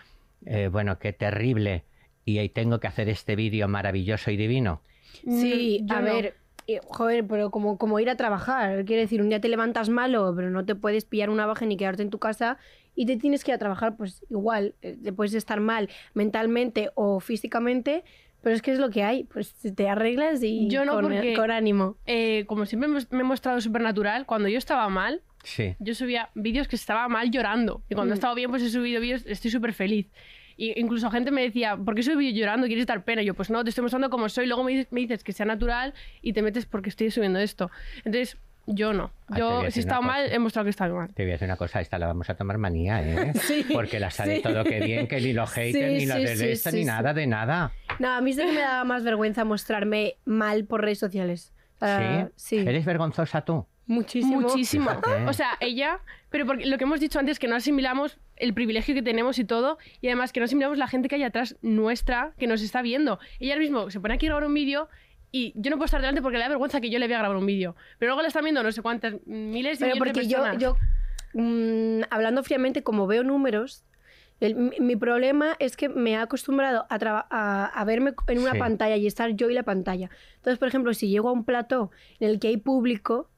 [0.45, 1.83] eh, bueno, qué terrible,
[2.25, 4.81] y ahí tengo que hacer este vídeo maravilloso y divino.
[5.27, 6.05] Sí, yo a no.
[6.05, 6.35] ver,
[6.67, 8.85] eh, joder, pero como, como ir a trabajar.
[8.85, 11.75] Quiero decir, un día te levantas malo, pero no te puedes pillar una baja ni
[11.75, 12.57] quedarte en tu casa
[12.95, 16.89] y te tienes que ir a trabajar, pues igual, eh, te puedes estar mal mentalmente
[16.95, 18.03] o físicamente,
[18.41, 21.33] pero es que es lo que hay, pues te arreglas y Yo no, con, porque-
[21.33, 21.97] con ánimo.
[22.05, 25.75] Eh, como siempre me me he mostrado súper natural, cuando yo estaba mal, Sí.
[25.79, 27.81] yo subía vídeos que estaba mal llorando.
[27.89, 28.15] Y cuando Mm.
[28.15, 30.07] he estado bien, pues he subido vídeos, estoy súper feliz.
[30.55, 32.67] Y incluso gente me decía, ¿por qué subí llorando?
[32.67, 33.23] ¿Quieres dar pena?
[33.23, 34.45] Y yo, pues no, te estoy mostrando como soy.
[34.45, 37.71] Luego me dices, me dices que sea natural y te metes porque estoy subiendo esto.
[38.05, 39.11] Entonces, yo no.
[39.27, 41.13] Ah, Yo, si he decir estado una mal, he mostrado que estaba mal.
[41.13, 43.33] Te voy a decir una cosa, esta la vamos a tomar manía, ¿eh?
[43.41, 44.41] Sí, Porque la sale sí.
[44.41, 46.75] todo que bien, que ni los haters, Sí, ni los sí, de sí, esto, sí,
[46.77, 46.87] ni sí.
[46.87, 47.71] nada de nada.
[47.99, 51.53] No, a mí sí que me daba más vergüenza mostrarme mal por redes sociales.
[51.79, 52.57] Sea, ¿Sí?
[52.57, 52.67] sí.
[52.67, 53.65] ¿Eres vergonzosa tú?
[53.85, 54.39] Muchísimo.
[54.39, 54.89] Muchísimo.
[54.89, 55.25] Fíjate.
[55.25, 55.99] O sea, ella,
[56.29, 59.43] pero porque lo que hemos dicho antes, que no asimilamos el privilegio que tenemos y
[59.43, 62.81] todo, y además que no asimilamos la gente que hay atrás nuestra, que nos está
[62.81, 63.19] viendo.
[63.39, 64.87] Ella ahora mismo se pone aquí a grabar un vídeo
[65.33, 67.19] y yo no puedo estar delante porque le da vergüenza que yo le voy a
[67.19, 67.75] grabar un vídeo.
[67.99, 70.37] Pero luego le están viendo no sé cuántas, miles y Pero millones porque de yo,
[70.37, 70.61] personas.
[70.61, 70.77] yo
[71.33, 73.83] mm, hablando fríamente, como veo números,
[74.39, 76.97] el- mi, mi problema es que me he acostumbrado a,
[77.29, 78.59] a, a verme en una Sí.
[78.59, 80.09] pantalla y estar yo y la pantalla.
[80.35, 83.29] Entonces, por ejemplo, si llego a un plató en el que hay público,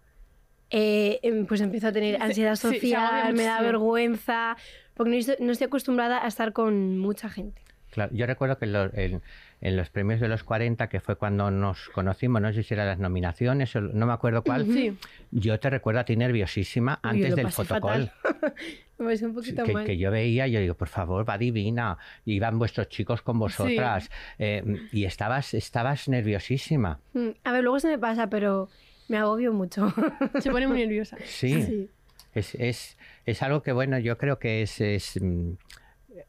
[0.72, 4.58] eh, em, pues empiezo a tener ansiedad sí, social, me da vergüenza,
[4.96, 7.62] porque no estoy, no estoy acostumbrada a estar con mucha gente.
[7.96, 9.22] Claro, yo recuerdo que en, lo- en-
[9.62, 12.88] en los premios de los 40, que fue cuando nos conocimos, no sé si eran
[12.88, 14.96] las nominaciones, o no me acuerdo cuál, Sí.
[15.32, 18.12] yo te recuerdo a ti nerviosísima Uy, antes lo del fotocall.
[19.00, 19.86] me parece un poquito que, mal.
[19.86, 24.62] que yo veía, yo digo, por favor, va divina, iban vuestros chicos con vosotras, eh,
[24.92, 27.00] y estabas, estabas nerviosísima.
[27.14, 28.68] Mm, A ver, luego se me pasa, pero
[29.08, 29.94] me agobio mucho.
[30.42, 31.18] Se pone muy nerviosa.
[31.24, 31.90] Sí, Sí.
[32.34, 35.52] Es, es, es algo que, bueno, yo creo que es, es, mm,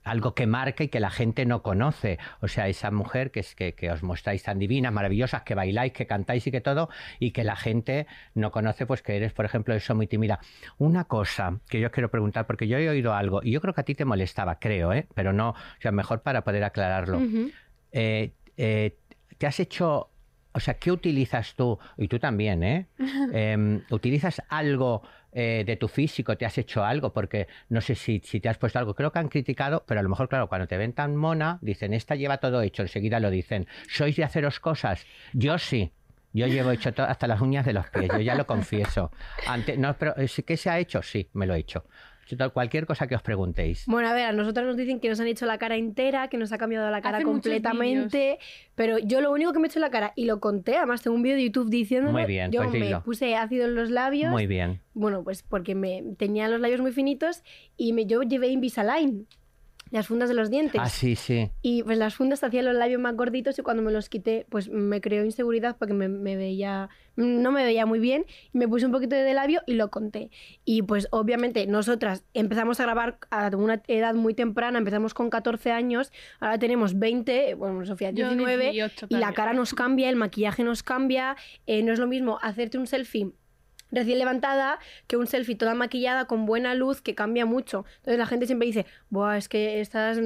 [0.05, 2.19] algo que marca y que la gente no conoce.
[2.41, 5.93] O sea, esa mujer que, es, que, que os mostráis tan divinas, maravillosas, que bailáis,
[5.93, 9.45] que cantáis y que todo, y que la gente no conoce, pues que eres, por
[9.45, 10.41] ejemplo, eso muy tímida.
[10.79, 13.81] Una cosa que yo quiero preguntar, porque yo he oído algo, y yo creo que
[13.81, 15.07] a ti te molestaba, creo, ¿eh?
[15.15, 17.21] pero no, o sea, mejor para poder aclararlo.
[17.93, 18.97] Eh, eh,
[19.39, 20.11] ¿Te has hecho,
[20.53, 22.87] o sea, qué utilizas tú, y tú también, ¿eh?
[23.33, 25.03] Em, ¿Utilizas algo
[25.39, 26.39] eh, de tu físico?
[26.39, 27.13] ¿Te has hecho algo?
[27.13, 28.95] Porque no sé si, si te has puesto algo.
[28.95, 31.93] Creo que han criticado, pero a lo mejor, claro, cuando te ven tan mona, dicen,
[31.93, 33.67] esta lleva todo hecho, enseguida lo dicen.
[33.87, 35.07] ¿Sois de haceros cosas?
[35.35, 35.93] Yo sí.
[36.33, 39.11] Yo llevo hecho hasta las uñas de los pies, yo ya lo confieso.
[39.47, 41.03] Ante, no, pero eh, ¿qué se ha hecho?
[41.03, 41.85] Sí, me lo he hecho.
[42.53, 43.85] Cualquier cosa que os preguntéis.
[43.87, 46.39] Bueno, a ver, a nosotros nos dicen que nos han hecho la cara entera, que
[46.39, 48.39] nos ha cambiado la cara Hace completamente,
[48.75, 51.15] pero yo lo único que me he hecho la cara, y lo conté, además tengo
[51.17, 53.03] un vídeo de YouTube diciéndolo, Muy bien, yo pues me dilo.
[53.03, 54.81] puse ácido en los labios, Muy bien.
[54.95, 57.43] bueno, pues porque me tenía los labios muy finitos,
[57.77, 59.27] y me, yo llevé Invisalign,
[59.97, 60.81] las fundas de los dientes.
[60.83, 61.51] Ah, sí, sí.
[61.63, 64.69] Y pues las fundas hacían los labios más gorditos y cuando me los quité, pues
[64.69, 68.27] me creó inseguridad porque me, me veía, no me veía muy bien.
[68.53, 70.31] Y me puse un poquito de labio y lo conté.
[70.65, 75.73] Y pues obviamente nosotras empezamos a grabar a una edad muy temprana, empezamos con 14
[75.73, 80.17] años, ahora tenemos 20, bueno, Sofía Yo 19, 18 y la cara nos cambia, el
[80.17, 83.33] maquillaje nos cambia, eh, no es lo mismo hacerte un selfie
[83.97, 84.79] recién levantada
[85.09, 87.85] que un selfie toda maquillada con buena luz que cambia mucho.
[87.97, 90.19] Entonces la gente siempre dice, Buah, es que estas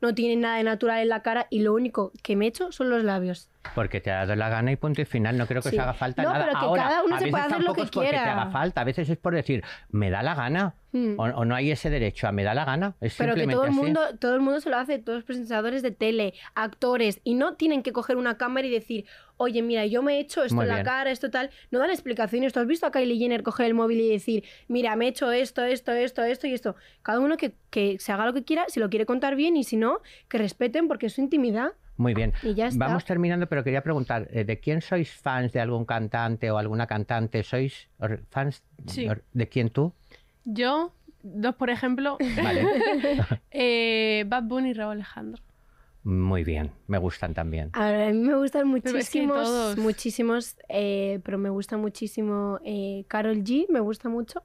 [0.00, 2.72] no tienen nada de natural en la cara y lo único que me he hecho
[2.72, 3.48] son los labios.
[3.74, 5.36] Porque te ha dado la gana y punto y final.
[5.36, 5.76] No creo que Sí.
[5.76, 6.46] os haga falta No, nada.
[6.46, 8.32] pero que Ahora, cada uno a se puede hacer lo que es porque te quiera.
[8.32, 8.80] haga falta.
[8.80, 10.74] A veces es por decir, me da la gana.
[10.92, 11.18] Hmm.
[11.18, 12.94] O, o no hay ese derecho a me da la gana.
[13.02, 13.78] Es Pero que todo el así.
[13.78, 17.54] mundo, todo el mundo se lo hace, todos los presentadores de tele, actores, y no
[17.56, 19.04] tienen que coger una cámara y decir,
[19.38, 20.84] oye, mira, yo me he hecho esto Muy en la bien.
[20.84, 21.48] cara, esto tal.
[21.70, 22.52] No dan explicaciones.
[22.52, 25.32] ¿Tú has visto a Kylie Jenner coger el móvil y decir, mira, me he hecho
[25.32, 26.76] esto, esto, esto, esto y esto?
[27.02, 29.64] Cada uno que, que se haga lo que quiera, si lo quiere contar bien y
[29.64, 31.72] si no, que respeten porque es su intimidad.
[31.96, 32.32] Muy bien.
[32.44, 32.86] Y ya está.
[32.86, 36.86] Vamos terminando, pero quería preguntar, eh, ¿de quién sois fans de algún cantante o alguna
[36.86, 37.42] cantante?
[37.42, 39.08] ¿Sois or- fans Sí.
[39.32, 39.92] de quién tú?
[40.44, 40.92] Yo,
[41.24, 42.64] dos por ejemplo, Vale.
[43.50, 45.42] eh, Bad Bunny y Raúl Alejandro.
[46.04, 47.70] Muy bien, me gustan también.
[47.74, 51.76] A, ver, a mí me gustan Pero es que muchísimos, muchísimos, eh, pero me gusta
[51.76, 54.42] muchísimo eh, Carol G, me gusta mucho.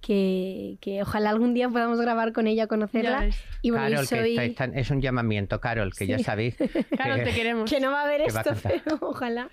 [0.00, 3.28] Que, que ojalá algún día podamos grabar con ella, conocerla.
[3.60, 4.54] Y bueno, Carol, que soy...
[4.54, 6.56] tan- es un llamamiento, Carol, que ya sabéis.
[6.56, 7.70] Claro, que- te queremos.
[7.70, 9.50] que no va a a esto, pero ojalá.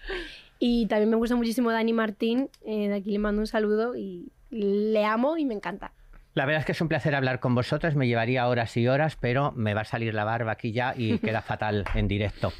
[0.57, 4.31] Y también me gusta muchísimo Dani Martín, eh, de aquí le mando un saludo y
[4.49, 5.91] le amo y me encanta.
[6.37, 9.17] La verdad es que es un placer hablar con vosotros, me llevaría horas y horas,
[9.19, 12.53] pero me va a salir la barba aquí ya y queda fatal en directo.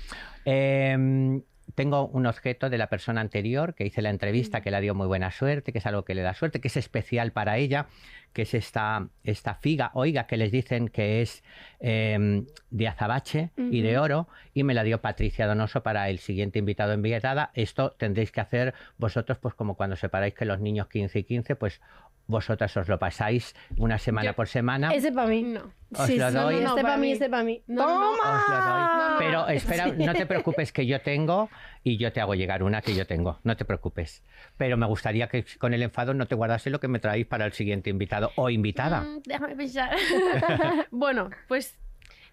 [0.46, 1.40] Eh,
[1.76, 5.06] tengo un objeto de la persona anterior que hice la entrevista, que le dio muy
[5.06, 7.86] buena suerte, que es algo que le da suerte, que es especial para ella,
[8.34, 11.44] que es esta, esta figa, oiga, que les dicen que es
[11.80, 16.58] eh, de azabache y de oro, y me la dio Patricia Donoso para el siguiente
[16.58, 17.52] invitado invitada.
[17.54, 21.56] Esto tendréis que hacer vosotros, pues como cuando separáis que los niños 15 y 15,
[21.56, 21.82] pues
[22.28, 24.92] vosotras os lo pasáis una semana Yo- por semana.
[24.94, 25.44] Ese para mí.
[25.44, 25.72] No.
[25.98, 26.56] Os lo doy.
[26.56, 27.12] este No, para para mí, mí.
[27.13, 27.63] este para mí.
[27.68, 28.18] No, no, no.
[28.18, 28.36] ¡Toma!
[28.44, 28.82] Os lo doy.
[28.84, 29.18] no, no.
[29.18, 31.50] Pero espera, no te preocupes que yo tengo
[31.84, 33.40] y yo te hago llegar una que yo tengo.
[33.44, 34.24] No te preocupes.
[34.58, 37.46] Pero me gustaría que con el enfado no te guardase lo que me traéis para
[37.46, 39.02] el siguiente invitado o invitada.
[39.02, 39.96] Mm, déjame pensar.
[40.92, 41.80] bueno, pues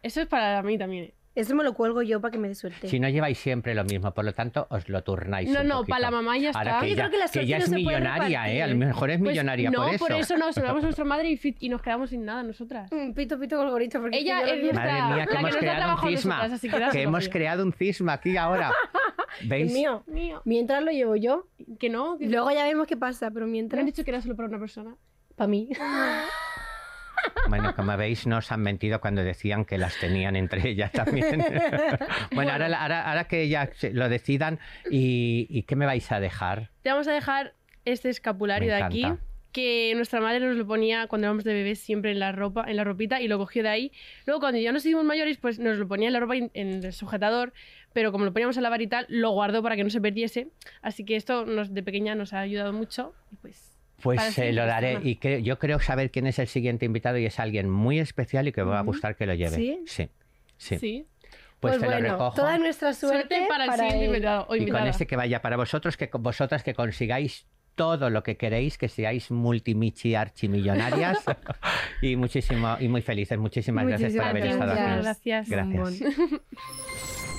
[0.03, 1.13] eso es para mí también.
[1.35, 1.41] ¿Eh?
[1.41, 2.89] Ese me lo cuelgo yo para que me dé suerte.
[2.89, 5.51] Si no lleváis siempre lo mismo, por lo tanto os lo turnáis.
[5.51, 6.81] No, un no, para la mamá ya Ahora está.
[6.81, 8.63] que Yo ella, creo que la que suerte ella no es se puede millonaria, ¿eh?
[8.63, 10.37] A lo mejor es Pues millonaria no, por eso.
[10.37, 12.91] no, se lo damos a nuestra madre y, fit- y nos quedamos sin nada nosotras.
[12.93, 14.01] Mm, Pito, pito, golgorito.
[14.01, 16.09] Porque Ella es que nuestra- Madre mía, la que que hemos nos da creado un
[16.09, 16.35] cisma.
[16.37, 18.73] nosotras, así que Que hemos creado un cisma aquí ahora.
[19.47, 19.73] ¿Veis?
[19.73, 20.05] Mío.
[20.07, 20.41] Mío.
[20.45, 21.49] Mientras lo llevo yo.
[21.81, 23.85] Que no, que Luego ya vemos qué pasa, pero me han mientras...
[23.85, 24.95] dicho que era solo para una persona.
[25.37, 25.69] Para mí.
[27.49, 31.45] Bueno, como veis, nos han mentido cuando decían que las tenían entre ellas también.
[32.35, 34.59] bueno, ahora, ahora, ahora que ya lo decidan,
[34.91, 36.71] ¿y, y qué me vais a dejar?
[36.83, 39.07] Te vamos a dejar este escapulario Me de aquí.
[39.53, 42.75] Que nuestra madre nos lo ponía cuando éramos de bebés siempre en la ropa, en
[42.75, 43.93] la ropita, y lo cogió de ahí.
[44.27, 46.83] Luego, cuando ya nos hicimos mayores, pues nos lo ponía en la ropa en en
[46.83, 47.53] el sujetador,
[47.93, 50.49] pero como lo poníamos a lavar y tal, lo guardó para que no se perdiese.
[50.83, 53.15] Así que esto nos, de pequeña nos ha ayudado mucho.
[53.31, 53.74] Y pues
[54.05, 57.27] Pues eh, siempre, lo daré y yo creo saber quién es el siguiente invitado y
[57.27, 59.57] es alguien muy especial y que me va a gustar que lo lleve.
[59.57, 59.81] ¿Sí?
[59.87, 60.09] Sí.
[60.57, 60.79] sí.
[60.79, 61.07] sí.
[61.59, 62.35] Pues, Pues, te lo bueno, recojo.
[62.37, 65.57] toda nuestra suerte, Suerte para el siguiente invitado o y con este que vaya para
[65.57, 71.25] vosotros, que vosotras que consigáis todo lo que queréis, que seáis multimichi archimillonarias
[72.03, 73.39] y muchísimo y muy felices.
[73.39, 75.03] Muchísimas gracias por haber Muchísimas estado aquí.
[75.03, 75.49] gracias.
[75.49, 76.03] Gracias.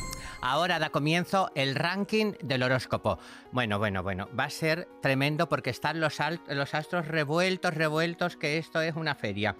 [0.48, 3.18] Ahora da comienzo el ranking del horóscopo.
[3.52, 8.80] Bueno, bueno, bueno, va a ser tremendo porque están los astros revueltos, revueltos, que esto
[8.80, 9.56] es una feria.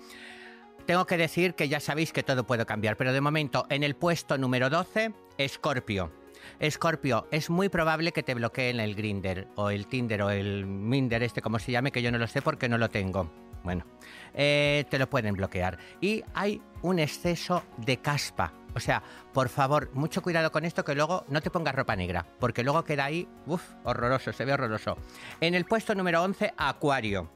[0.86, 3.96] Tengo que decir que ya sabéis que todo puede cambiar, pero de momento en el
[3.96, 6.12] puesto número 12, Escorpio.
[6.60, 11.24] Escorpio, es muy probable que te bloqueen el Grinder o el Tinder o el Minder,
[11.24, 13.32] este como se llame, que yo no lo sé porque no lo tengo.
[13.64, 13.88] Bueno,
[14.36, 15.80] eh, te lo pueden bloquear.
[16.00, 18.54] Y hay un exceso de caspa.
[18.76, 19.02] O sea,
[19.34, 22.84] por favor, mucho cuidado con esto que luego no te pongas ropa negra, porque luego
[22.84, 24.98] queda ahí, uff, horroroso, se ve horroroso.
[25.40, 27.30] En el puesto número 11, Acuario.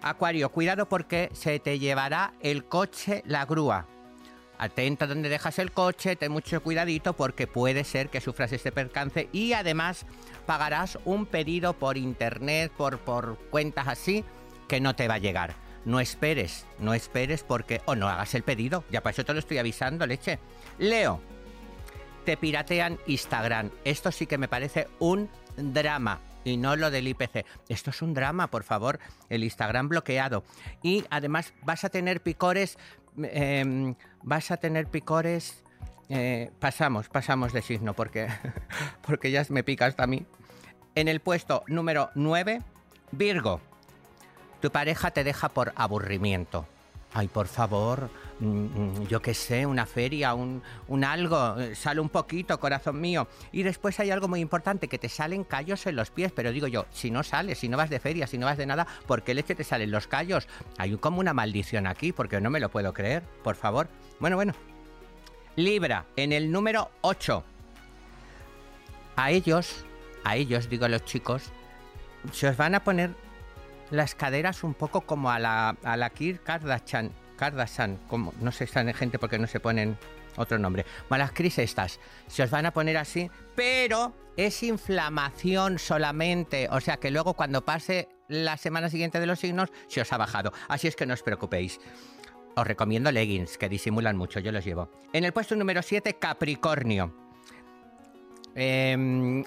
[0.00, 3.86] Acuario, cuidado porque se te llevará el coche la grúa.
[4.58, 9.28] Atenta donde dejas el coche, ten mucho cuidadito porque puede ser que sufras este percance
[9.30, 10.06] y además
[10.46, 14.24] pagarás un pedido por internet, por, por cuentas así,
[14.66, 15.67] que no te va a llegar.
[15.88, 17.80] No esperes, no esperes porque...
[17.86, 20.38] O no hagas el pedido, ya para eso te lo estoy avisando, leche.
[20.78, 21.18] Leo,
[22.26, 23.70] te piratean Instagram.
[23.84, 26.20] Esto sí que me parece un drama.
[26.44, 27.46] Y no lo del IPC.
[27.70, 28.98] Esto es un drama, por favor.
[29.30, 30.44] El Instagram bloqueado.
[30.82, 32.76] Y además vas a tener picores.
[33.22, 35.64] eh, vas a tener picores.
[36.10, 38.28] eh, pasamos, pasamos de signo porque,
[39.06, 40.26] porque ya me pica hasta a mí.
[40.94, 42.60] En el puesto número 9,
[43.12, 43.62] Virgo.
[44.60, 46.66] Tu pareja te deja por aburrimiento.
[47.14, 52.00] Ay, por favor, mm, mm, yo qué sé, una feria, un, un algo, eh, sale
[52.00, 53.28] un poquito, corazón mío.
[53.50, 56.32] Y después hay algo muy importante, que te salen callos en los pies.
[56.32, 58.66] Pero digo yo, si no sales, si no vas de feria, si no vas de
[58.66, 60.48] nada, ¿por qué leche te salen los callos?
[60.76, 63.88] Hay como una maldición aquí, porque no me lo puedo creer, por favor.
[64.20, 64.52] Bueno, bueno.
[65.56, 67.42] Libra, en el número 8.
[69.16, 69.84] A ellos,
[70.24, 71.50] a ellos, digo a los chicos,
[72.32, 73.14] se os van a poner
[73.90, 78.64] las caderas un poco como a la, a la Kir Kardashian, Kardashian, como, no sé,
[78.64, 79.96] están gente porque no se ponen
[80.36, 80.84] otro nombre.
[81.08, 86.80] Bueno, las Cris estas, se os van a poner así, pero es inflamación solamente, o
[86.80, 90.52] sea que luego cuando pase la semana siguiente de los signos se os ha bajado,
[90.68, 91.80] así es que no os preocupéis.
[92.56, 94.90] Os recomiendo leggings, que disimulan mucho, yo los llevo.
[95.12, 97.14] En el puesto número 7, Capricornio.
[98.56, 99.44] Uy,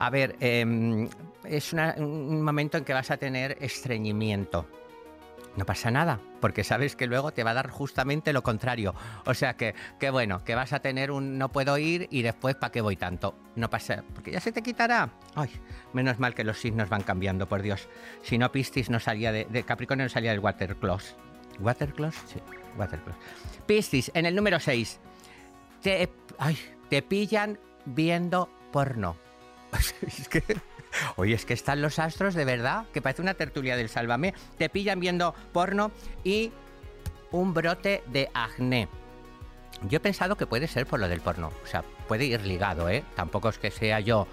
[0.00, 1.08] a ver, em,
[1.44, 4.66] es un momento en que vas a tener estreñimiento.
[5.56, 8.94] No pasa nada, porque sabes que luego te va a dar justamente lo contrario.
[9.26, 12.54] O sea que, que bueno, que vas a tener un no puedo ir y después
[12.54, 13.36] ¿para qué voy tanto?
[13.56, 15.10] No pasa, porque ya se te quitará.
[15.34, 15.50] Ay,
[15.92, 17.86] menos mal que los signos van cambiando, por Dios.
[18.22, 21.14] Si no, Piscis no salía de, de Capricornio, no salía del Waterclaws.
[21.58, 22.14] ¿Waterclaws?
[22.26, 22.40] Sí,
[22.78, 23.18] Waterclaws.
[23.66, 24.98] Piscis, en el número 6.
[25.82, 26.08] Te,
[26.88, 29.16] te pillan viendo porno.
[31.16, 34.34] Oye, es que están los astros de verdad, que parece una tertulia del Sálvame.
[34.58, 35.92] Te pillan viendo porno
[36.24, 36.52] y
[37.30, 38.88] un brote de acné.
[39.82, 41.52] Yo he pensado que puede ser por lo del porno.
[41.62, 43.04] O sea, puede ir ligado, ¿eh?
[43.14, 44.26] Tampoco es que sea yo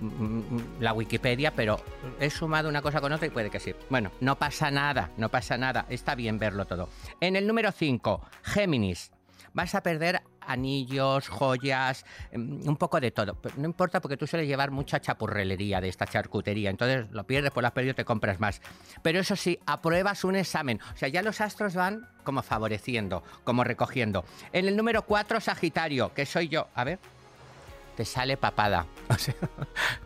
[0.00, 1.80] mm, mm, la Wikipedia, pero
[2.18, 3.74] he sumado una cosa con otra y puede que sí.
[3.88, 5.86] Bueno, no pasa nada, no pasa nada.
[5.88, 6.90] Está bien verlo todo.
[7.20, 9.10] En el número 5, Géminis.
[9.52, 13.38] Vas a perder anillos, joyas, mm, un poco de todo.
[13.56, 16.70] No importa porque tú sueles llevar mucha chapurrelería de esta charcutería.
[16.70, 18.60] Entonces lo pierdes, pues lo has perdido, te compras más.
[19.02, 20.80] Pero eso sí, apruebas un examen.
[20.94, 24.24] O sea, ya los astros van como favoreciendo, como recogiendo.
[24.52, 26.68] En el número 4, Sagitario, que soy yo.
[26.74, 26.98] A ver.
[27.96, 28.86] Te sale papada.
[29.10, 29.34] O sea,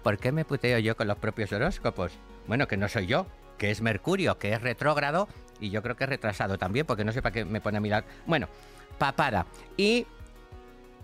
[0.02, 2.12] ¿por qué me puteo yo con los propios horóscopos?
[2.46, 3.26] Bueno, que no soy yo,
[3.58, 5.28] que es Mercurio, que es retrógrado
[5.60, 7.80] y yo creo que es retrasado también, porque no sé para qué me pone a
[7.80, 8.04] mirar.
[8.26, 8.48] Bueno,
[8.98, 9.46] papada.
[9.76, 10.06] Y.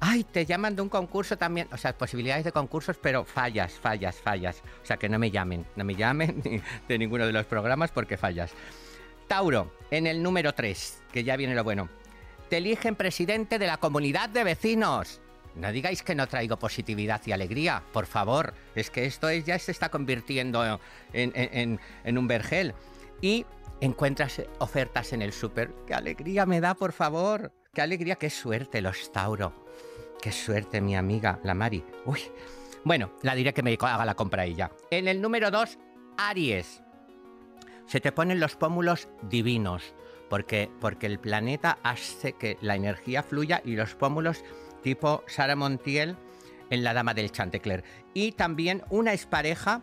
[0.03, 1.69] Ay, te llaman de un concurso también.
[1.73, 4.63] O sea, posibilidades de concursos, pero fallas, fallas, fallas.
[4.83, 5.67] O sea, que no me llamen.
[5.77, 8.53] No me llamen ni de ninguno de los programas porque fallas.
[9.29, 11.89] Tauro, en el número 3, que ya viene lo bueno.
[12.49, 15.21] Te eligen presidente de la comunidad de vecinos.
[15.55, 18.55] No digáis que no traigo positividad y alegría, por favor.
[18.75, 20.65] Es que esto es- ya se está convirtiendo
[21.13, 22.75] en, en- en- un vergel.
[23.21, 23.45] y
[23.83, 25.71] encuentras ofertas en el súper.
[25.87, 27.53] ¡Qué alegría me da, por favor!
[27.75, 28.17] ¡Qué alegría!
[28.17, 29.53] ¡Qué suerte los Tauro!
[30.21, 31.83] ¡Qué suerte, mi amiga, la Mari!
[32.05, 32.21] ¡Uy!
[32.85, 34.71] Bueno, la diré que me haga la compra ella.
[34.91, 35.79] En el número 2,
[36.19, 36.83] Aries.
[37.87, 39.95] Se te ponen los pómulos divinos,
[40.29, 44.45] porque, porque el planeta hace que la energía fluya y los pómulos
[44.83, 46.17] tipo Sara Montiel
[46.69, 47.83] en La Dama del Chantecler.
[48.13, 49.83] Y también una expareja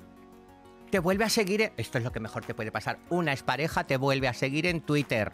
[0.92, 3.98] te vuelve a seguir, esto es lo que mejor te puede pasar, una expareja te
[3.98, 5.34] vuelve a seguir en Twitter.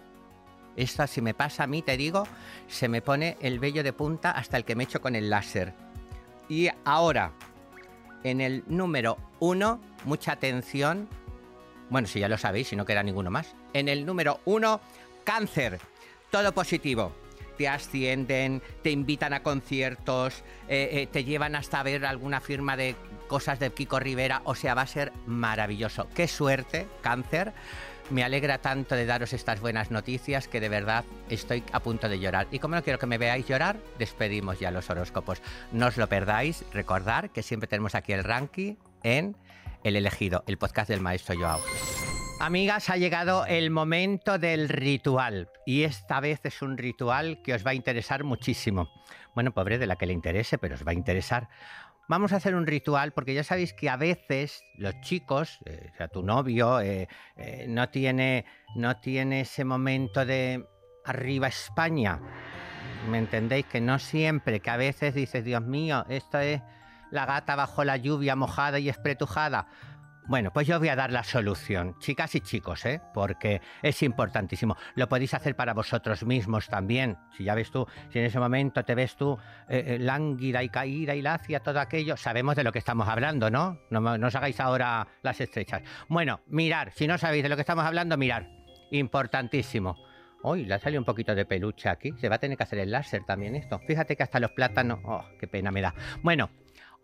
[0.75, 2.27] Esto si me pasa a mí, te digo,
[2.67, 5.73] se me pone el vello de punta hasta el que me echo con el láser.
[6.49, 7.33] Y ahora,
[8.23, 11.07] en el número uno, mucha atención.
[11.89, 13.55] Bueno, si ya lo sabéis, si no queda ninguno más.
[13.73, 14.81] En el número uno,
[15.23, 15.79] cáncer.
[16.31, 17.13] Todo positivo
[17.57, 22.95] te ascienden, te invitan a conciertos, eh, eh, te llevan hasta ver alguna firma de
[23.27, 26.07] cosas de Kiko Rivera, o sea, va a ser maravilloso.
[26.15, 27.53] Qué suerte, cáncer.
[28.09, 32.19] Me alegra tanto de daros estas buenas noticias que de verdad estoy a punto de
[32.19, 32.47] llorar.
[32.51, 35.41] Y como no quiero que me veáis llorar, despedimos ya los horóscopos.
[35.71, 39.35] No os lo perdáis, recordar que siempre tenemos aquí el ranking en
[39.83, 41.61] El elegido, el podcast del maestro Joao.
[42.39, 47.65] Amigas, ha llegado el momento del ritual y esta vez es un ritual que os
[47.65, 48.89] va a interesar muchísimo.
[49.33, 51.47] Bueno, pobre de la que le interese, pero os va a interesar.
[52.09, 55.97] Vamos a hacer un ritual porque ya sabéis que a veces los chicos, eh, o
[55.97, 58.45] sea, tu novio, eh, eh, no, tiene,
[58.75, 60.67] no tiene ese momento de
[61.05, 62.19] arriba España.
[63.09, 63.65] ¿Me entendéis?
[63.67, 66.61] Que no siempre, que a veces dices, Dios mío, esto es
[67.09, 69.67] la gata bajo la lluvia mojada y espretujada.
[70.25, 73.01] Bueno, pues yo voy a dar la solución, chicas y chicos, ¿eh?
[73.13, 74.77] porque es importantísimo.
[74.95, 77.17] Lo podéis hacer para vosotros mismos también.
[77.35, 80.69] Si ya ves tú, si en ese momento te ves tú eh, eh, lánguida y
[80.69, 83.79] caída y lacia, todo aquello, sabemos de lo que estamos hablando, ¿no?
[83.89, 85.81] No, no os hagáis ahora las estrechas.
[86.07, 88.47] Bueno, mirar, si no sabéis de lo que estamos hablando, mirar.
[88.91, 89.97] Importantísimo.
[90.43, 92.13] Uy, le ha salido un poquito de peluche aquí.
[92.17, 93.79] Se va a tener que hacer el láser también esto.
[93.79, 94.99] Fíjate que hasta los plátanos...
[95.03, 95.93] Oh, qué pena me da.
[96.21, 96.49] Bueno,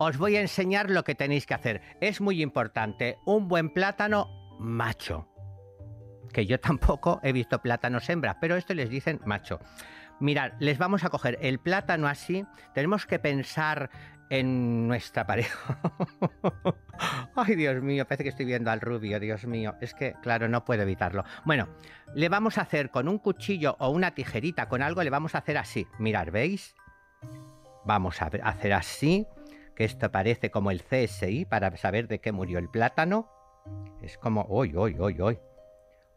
[0.02, 1.82] os voy a enseñar lo que tenéis que hacer.
[2.00, 4.28] Es muy importante, un buen plátano
[4.58, 5.28] macho.
[6.32, 9.60] Que yo tampoco he visto plátanos hembras, pero esto les dicen macho.
[10.18, 12.46] Mirad, les vamos a coger el plátano así.
[12.72, 13.90] Tenemos que pensar
[14.30, 15.78] en nuestra pareja.
[17.36, 19.74] Ay, Dios mío, parece que estoy viendo al rubio, Dios mío.
[19.82, 21.24] Es que, claro, no puedo evitarlo.
[21.44, 21.68] Bueno,
[22.14, 25.38] le vamos a hacer con un cuchillo o una tijerita, con algo, le vamos a
[25.38, 25.86] hacer así.
[25.98, 26.74] Mirad, ¿veis?
[27.84, 29.26] Vamos a hacer así
[29.84, 33.28] esto parece como el CSI para saber de qué murió el plátano.
[34.02, 35.38] Es como, hoy, hoy, hoy, hoy.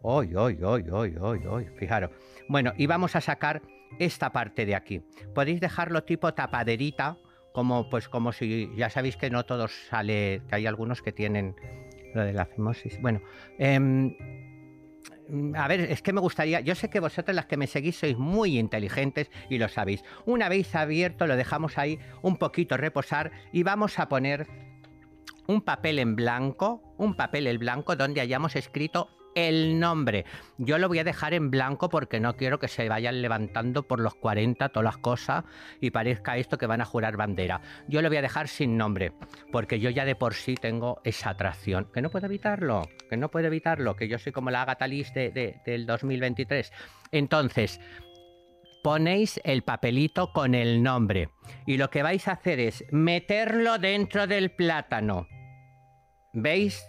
[0.01, 1.65] Hoy, hoy, hoy, hoy, hoy, hoy.
[1.77, 2.11] Fijaros.
[2.49, 3.61] Bueno, y vamos a sacar
[3.99, 5.01] esta parte de aquí.
[5.33, 7.17] Podéis dejarlo tipo tapaderita,
[7.53, 11.55] como pues como si ya sabéis que no todos sale, que hay algunos que tienen
[12.13, 12.99] lo de la fimosis.
[13.01, 13.21] Bueno,
[13.59, 13.79] eh,
[15.55, 18.17] a ver, es que me gustaría, yo sé que vosotros las que me seguís sois
[18.17, 20.03] muy inteligentes y lo sabéis.
[20.25, 24.47] Una vez abierto lo dejamos ahí un poquito reposar y vamos a poner
[25.47, 30.25] un papel en blanco, un papel en blanco donde hayamos escrito el nombre.
[30.57, 33.99] Yo lo voy a dejar en blanco porque no quiero que se vayan levantando por
[33.99, 35.43] los 40 todas las cosas
[35.81, 37.61] y parezca esto que van a jurar bandera.
[37.87, 39.13] Yo lo voy a dejar sin nombre
[39.51, 41.89] porque yo ya de por sí tengo esa atracción.
[41.93, 45.13] Que no puedo evitarlo, que no puedo evitarlo, que yo soy como la Agatha Liz
[45.13, 46.71] de, del 2023.
[47.11, 47.79] Entonces,
[48.83, 51.29] ponéis el papelito con el nombre
[51.65, 55.27] y lo que vais a hacer es meterlo dentro del plátano.
[56.33, 56.83] ¿Veis?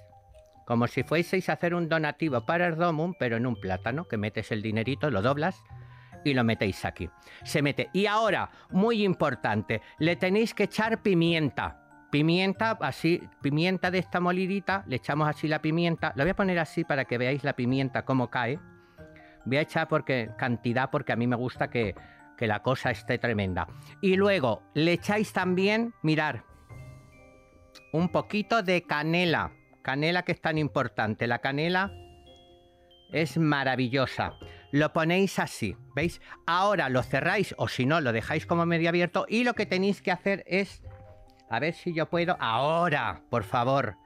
[0.64, 4.16] Como si fueseis a hacer un donativo para el Domum, pero en un plátano, que
[4.16, 5.62] metes el dinerito, lo doblas
[6.24, 7.08] y lo metéis aquí.
[7.44, 7.90] Se mete.
[7.92, 11.80] Y ahora, muy importante, le tenéis que echar pimienta.
[12.10, 16.12] Pimienta, así, pimienta de esta molidita, le echamos así la pimienta.
[16.16, 18.58] Lo voy a poner así para que veáis la pimienta cómo cae.
[19.44, 21.94] Voy a echar porque, cantidad porque a mí me gusta que,
[22.36, 23.66] que la cosa esté tremenda.
[24.00, 26.44] Y luego le echáis también, mirar,
[27.92, 29.52] un poquito de canela
[29.84, 31.26] Canela que es tan importante.
[31.26, 31.92] La canela
[33.12, 34.32] es maravillosa.
[34.72, 36.22] Lo ponéis así, ¿veis?
[36.46, 40.00] Ahora lo cerráis o si no, lo dejáis como medio abierto y lo que tenéis
[40.00, 40.82] que hacer es...
[41.50, 42.38] A ver si yo puedo...
[42.40, 43.96] Ahora, por favor.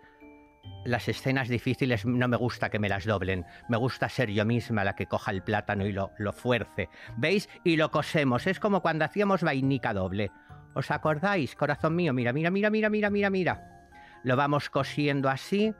[0.85, 3.47] Las escenas difíciles no me gusta que me las doblen.
[3.69, 6.89] Me gusta ser yo misma la que coja el plátano y lo, lo fuerce.
[7.17, 7.49] ¿Veis?
[7.63, 8.49] Y lo cosemos.
[8.49, 10.33] Es como cuando hacíamos vainica doble.
[10.75, 12.13] ¿Os acordáis, corazón mío?
[12.13, 13.78] Mira, mira, mira, mira, mira, mira, mira
[14.25, 15.75] lo vamos cosiendo así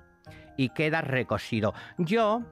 [0.57, 1.75] y queda recosido.
[1.99, 2.43] Yo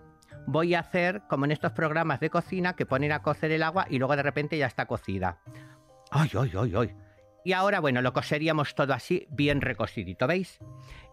[0.47, 3.87] voy a hacer como en estos programas de cocina que ponen a cocer el agua
[3.91, 5.39] y luego de repente ya está cocida.
[6.11, 6.97] ¡Ay, ay, ay, ay!
[7.45, 10.59] Y ahora, bueno, lo coseríamos todo así, bien recosidito, ¿veis?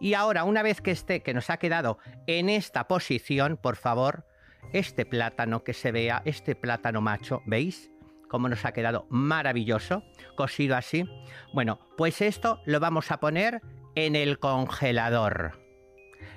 [0.00, 4.26] Y ahora, una vez que esté, que nos ha quedado en esta posición, por favor,
[4.72, 7.92] este plátano que se vea, este plátano macho, ¿veis?
[8.28, 10.02] Cómo nos ha quedado maravilloso,
[10.36, 11.04] cosido así.
[11.52, 13.62] Bueno, pues esto lo vamos a poner
[13.94, 15.60] en el congelador.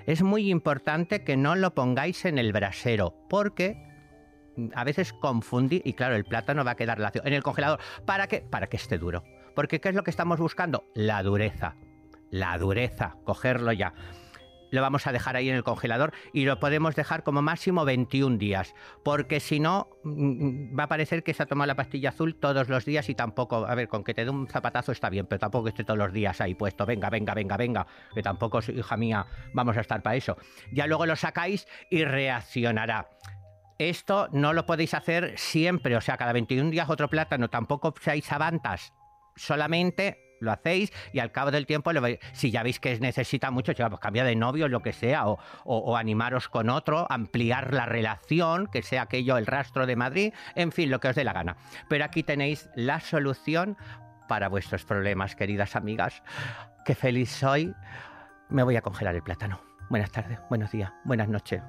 [0.06, 3.76] Es muy importante que no lo pongáis en el brasero, porque
[4.74, 7.80] a veces confundí y claro, el plátano va a quedar lacio en el congelador.
[8.06, 8.42] ¿Para qué?
[8.42, 9.24] Para que esté duro.
[9.56, 10.86] Porque ¿qué es lo que estamos buscando?
[10.94, 11.76] La dureza.
[12.30, 13.94] La dureza, cogerlo ya
[14.72, 18.38] lo vamos a dejar ahí en el congelador y lo podemos dejar como máximo 21
[18.38, 22.10] días, porque si no mm, mm, va a parecer que se ha tomado la pastilla
[22.10, 25.10] azul todos los días y tampoco, a ver, con que te dé un zapatazo está
[25.10, 28.60] bien, pero tampoco esté todos los días ahí puesto, venga, venga, venga, venga, que tampoco,
[28.60, 30.38] hija mía, vamos a estar para eso.
[30.72, 33.10] Ya luego lo sacáis y reaccionará.
[33.80, 38.32] Esto no lo podéis hacer siempre, o sea, cada 21 días otro plátano, tampoco seáis
[38.32, 38.92] avantas,
[39.36, 41.92] solamente lo hacéis y al cabo del tiempo,
[42.34, 46.50] si ya veis que necesita mucho, pues cambia de novio, lo que sea, o, animaros
[46.50, 51.00] con otro, ampliar la relación, que sea aquello el rastro de Madrid, en fin, lo
[51.00, 51.58] que os dé la gana.
[51.88, 53.78] Pero aquí tenéis la solución
[54.28, 56.22] para vuestros problemas, queridas amigas.
[56.86, 57.74] Qué feliz soy.
[58.50, 59.62] Me voy a congelar el plátano.
[59.90, 61.62] Buenas tardes, buenos días, buenas noches.